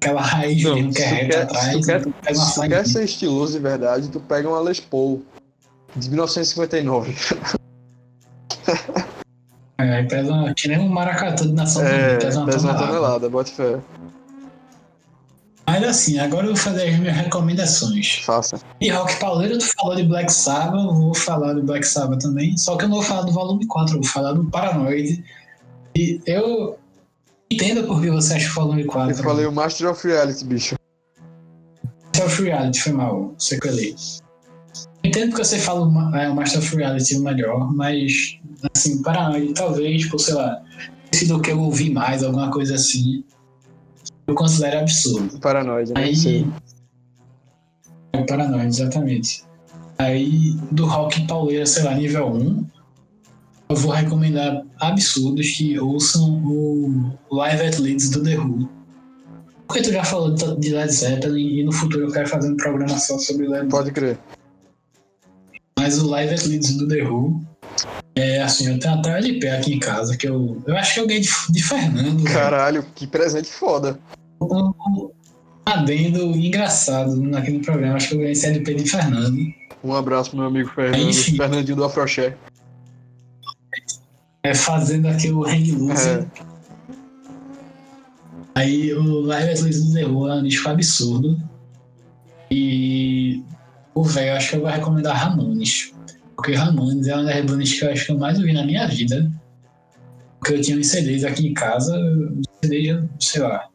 [0.01, 2.39] aquela raiz Não, mesmo que é se reta quer- atrás, se tu quer- tu pega
[2.39, 5.23] uma Se tu quer ser estiloso de verdade, tu pega uma Les Paul
[5.97, 7.15] de 1959.
[9.81, 12.75] É, aí pesa uma, que nem um maracatu de nação É, pesa uma pesa uma
[12.75, 12.87] tonelada.
[12.87, 13.81] tonelada, bota fé.
[15.73, 18.17] Mas assim, agora eu vou fazer as minhas recomendações.
[18.27, 18.61] Faça.
[18.79, 22.55] E Rock Pauleiro, tu falou de Black Sabbath, eu vou falar do Black Sabbath também,
[22.59, 25.25] só que eu não vou falar do volume 4, eu vou falar do Paranoid.
[25.97, 26.79] E eu
[27.51, 29.17] entendo por que você acha o volume 4.
[29.17, 30.75] Eu falei o Master of Reality, bicho.
[32.09, 33.97] Master of Reality, foi mal, sequelei.
[35.03, 38.39] Entendo porque você fala o é, o Master of Reality o melhor, mas,
[38.77, 40.63] assim, Paranoid, talvez, por, sei lá,
[41.15, 43.25] sido o que eu ouvi mais, alguma coisa assim,
[44.27, 45.39] eu considero absurdo.
[45.41, 46.03] Paranoide, né?
[46.03, 46.47] Aí.
[48.13, 49.45] É Paranoia, exatamente.
[49.99, 52.67] Aí, do rock pauleira, sei lá, nível 1,
[53.69, 58.69] eu vou recomendar absurdos que ouçam o Live at Leeds do The Who.
[59.67, 62.57] Porque tu já falou de de Led Zeppelin e no futuro eu quero fazer um
[62.57, 63.71] programa só sobre Led Zeppelin.
[63.71, 64.19] Pode crer.
[65.79, 67.43] Mas o Live at Leeds do The Who,
[68.15, 70.63] é assim, eu tenho até o LP aqui em casa, que eu.
[70.67, 72.23] Eu acho que eu ganhei de, de Fernando.
[72.23, 72.35] velho.
[72.35, 73.99] Caralho, que presente foda.
[74.41, 75.11] um, um
[75.65, 77.97] adendo engraçado naquele programa.
[77.97, 79.39] Acho que eu ganhei esse LP de Fernando.
[79.83, 81.37] Um abraço pro meu amigo Fernando, Enfim.
[81.37, 82.37] Fernandinho do Afroché.
[84.43, 86.09] É, fazendo aqui o Hang Loose.
[86.09, 86.27] É.
[88.55, 91.41] Aí o Live at The Who é um disco absurdo.
[92.51, 93.43] E
[93.95, 95.92] o velho, acho que eu vou recomendar Ramones.
[96.43, 98.89] Porque Ramones é uma das bandas que eu acho que eu mais ouvi na minha
[98.89, 99.31] vida.
[100.41, 101.97] Porque eu tinha uns CDs aqui em casa,
[102.61, 103.69] CDs, sei lá.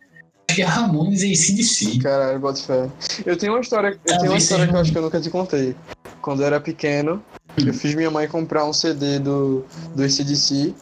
[0.49, 1.99] Acho que é Ramones e CDC.
[1.99, 2.89] Caralho, bota fé.
[3.25, 5.01] Eu tenho uma história, eu Talvez tenho uma história seja que eu acho que eu
[5.01, 5.75] nunca te contei.
[6.21, 7.23] Quando eu era pequeno,
[7.65, 9.65] eu fiz minha mãe comprar um CD do,
[9.95, 10.75] do ACDC.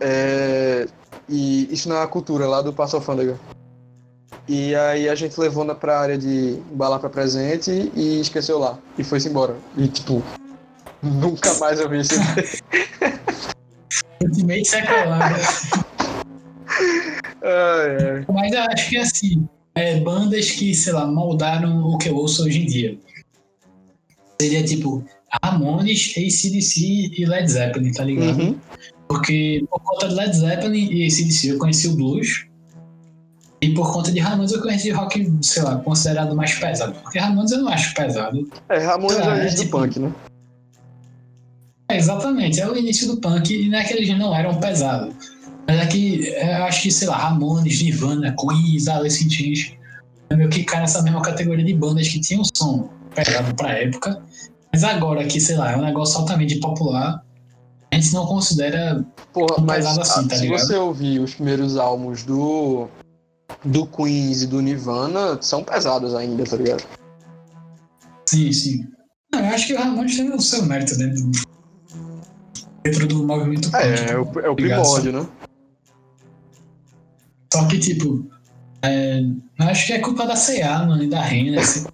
[0.00, 0.86] É,
[1.26, 3.40] e isso na cultura lá do Passo Alfândega.
[4.46, 8.78] E aí a gente levou na, pra área de embalar pra presente e esqueceu lá.
[8.98, 9.56] E foi-se embora.
[9.74, 10.22] E tipo,
[11.02, 12.62] nunca mais eu vi esse CD.
[14.22, 15.34] Ultimate sequelado.
[17.42, 18.24] Ai, ai.
[18.32, 22.44] Mas eu acho que assim, é, bandas que, sei lá, moldaram o que eu ouço
[22.44, 22.98] hoje em dia.
[24.40, 25.04] Seria tipo
[25.42, 28.38] Ramones, ACDC e Led Zeppelin, tá ligado?
[28.40, 28.56] Uhum.
[29.08, 32.46] Porque por conta de Led Zeppelin e ACDC eu conheci o blues.
[33.60, 36.94] E por conta de Ramones eu conheci rock, sei lá, considerado mais pesado.
[37.02, 38.48] Porque Ramones eu não acho pesado.
[38.68, 40.12] É, Ramones é Ah, é início do tipo- punk, né?
[41.90, 45.14] É, exatamente, é o início do punk e não é que eles não eram pesados.
[45.66, 49.72] Mas é que é, eu acho que, sei lá, Ramones, Nirvana, Queen, Alice in Chains,
[50.30, 54.22] é meio que cai nessa mesma categoria de bandas que tinham som pesado pra época.
[54.72, 57.22] Mas agora que, sei lá, é um negócio altamente popular,
[57.90, 60.60] a gente não considera Porra, mas assim, tá se ligado?
[60.60, 62.86] você ouvir os primeiros álbuns do
[63.64, 66.84] do Queens e do Nirvana, são pesados ainda, tá ligado?
[68.28, 68.84] Sim, sim.
[69.32, 71.30] Não, eu acho que o Ramones tem o seu mérito dentro do,
[72.90, 73.82] dentro do movimento punk.
[73.82, 75.26] É, é o, é o primórdio, né?
[77.52, 78.26] Só que, tipo,
[78.82, 79.22] é,
[79.60, 81.86] acho que é culpa da C&A, mano, e da Renner, assim,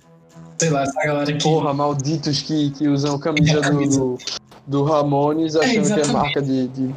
[0.58, 1.42] sei lá, essa galera que...
[1.42, 3.98] Porra, malditos que, que usam camisa, É, camisa.
[3.98, 4.18] Do,
[4.66, 6.94] do, Ramones achando que é marca de, de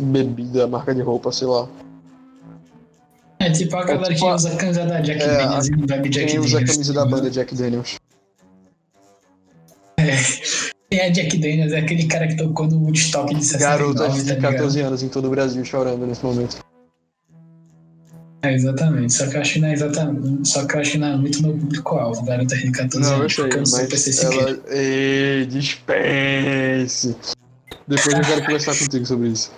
[0.00, 1.68] bebida, marca de roupa, sei lá.
[3.40, 5.86] É tipo a galera tipo que usa a camisa da Jack é, Daniels e não
[5.86, 6.46] bebe Jack Quem Daniels.
[6.46, 7.34] usa a camisa da tá banda ligado?
[7.34, 7.96] Jack Daniels.
[9.96, 11.72] Quem é Jack Daniels?
[11.72, 14.52] É aquele cara que tocou no Woodstock de 69, Garotas tá de ligado?
[14.52, 16.58] 14 anos em todo o Brasil chorando nesse momento.
[18.42, 19.12] É, exatamente.
[19.12, 20.48] Só que eu acho que não é exatamente.
[20.48, 23.34] Só que eu acho que não é muito meu público-alvo, garotas de 14 Não, anos,
[23.70, 24.50] sei, PC Siqueira.
[24.50, 24.60] ela...
[24.68, 27.16] Ei, dispense!
[27.86, 29.50] Depois eu quero conversar contigo sobre isso.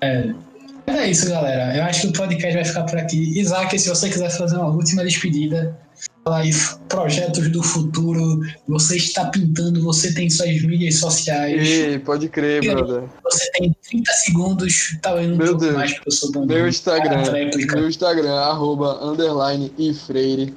[0.00, 0.32] É.
[0.86, 1.76] Mas é isso, galera.
[1.76, 3.38] Eu acho que o podcast vai ficar por aqui.
[3.38, 5.78] Isaac, se você quiser fazer uma última despedida,
[6.32, 6.50] aí
[6.88, 13.04] projetos do futuro, você está pintando, você tem suas mídias sociais, Ei, pode crer, brother.
[13.22, 15.74] você tem 30 segundos, talvez um Meu pouco Deus.
[15.74, 17.22] mais, porque eu sou bom Meu Instagram,
[17.74, 20.54] meu Instagram, arroba, underline e freire.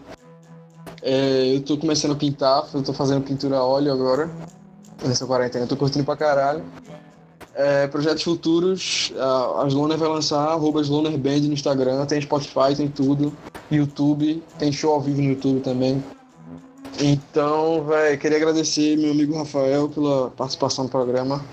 [1.02, 4.30] É, eu tô começando a pintar, eu tô fazendo pintura a óleo agora.
[5.06, 6.64] Nessa quarentena, eu tô curtindo pra caralho.
[7.56, 12.74] É, projetos futuros, a, a Sloner vai lançar, arroba Sloner Band no Instagram, tem Spotify,
[12.76, 13.36] tem tudo.
[13.76, 16.04] YouTube, tem show ao vivo no YouTube também.
[17.00, 21.44] Então, velho, queria agradecer meu amigo Rafael pela participação no programa.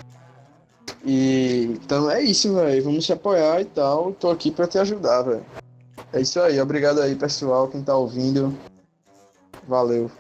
[1.05, 2.85] E então é isso, velho.
[2.85, 4.13] Vamos se apoiar e tal.
[4.13, 5.45] Tô aqui pra te ajudar, velho.
[6.13, 6.61] É isso aí.
[6.61, 8.55] Obrigado aí, pessoal, quem tá ouvindo.
[9.67, 10.11] Valeu.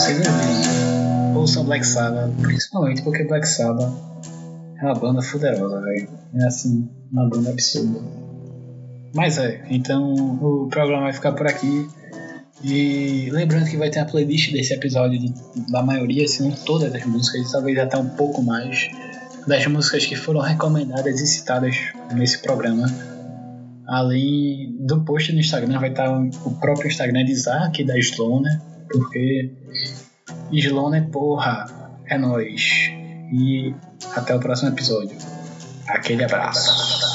[0.00, 1.36] Vocês ouviram.
[1.36, 3.92] Ouçam Black Sabbath, principalmente porque Black Sabbath
[4.80, 6.08] é uma banda fuderosa, velho.
[6.34, 8.00] É assim, uma banda absurda.
[9.14, 11.88] Mas é, então o programa vai ficar por aqui.
[12.62, 15.34] E lembrando que vai ter a playlist desse episódio de-
[15.70, 18.90] da maioria, se não todas as músicas, talvez até um pouco mais,
[19.46, 21.76] das músicas que foram recomendadas e citadas
[22.14, 22.86] nesse programa.
[23.86, 28.60] Além do post no Instagram, vai estar o próprio Instagram de Isaac da Sloner,
[28.92, 29.50] porque
[30.52, 31.64] Sloner, porra,
[32.06, 32.90] é nóis.
[33.32, 33.74] E
[34.16, 35.16] até o próximo episódio.
[35.86, 37.09] Aquele abraço.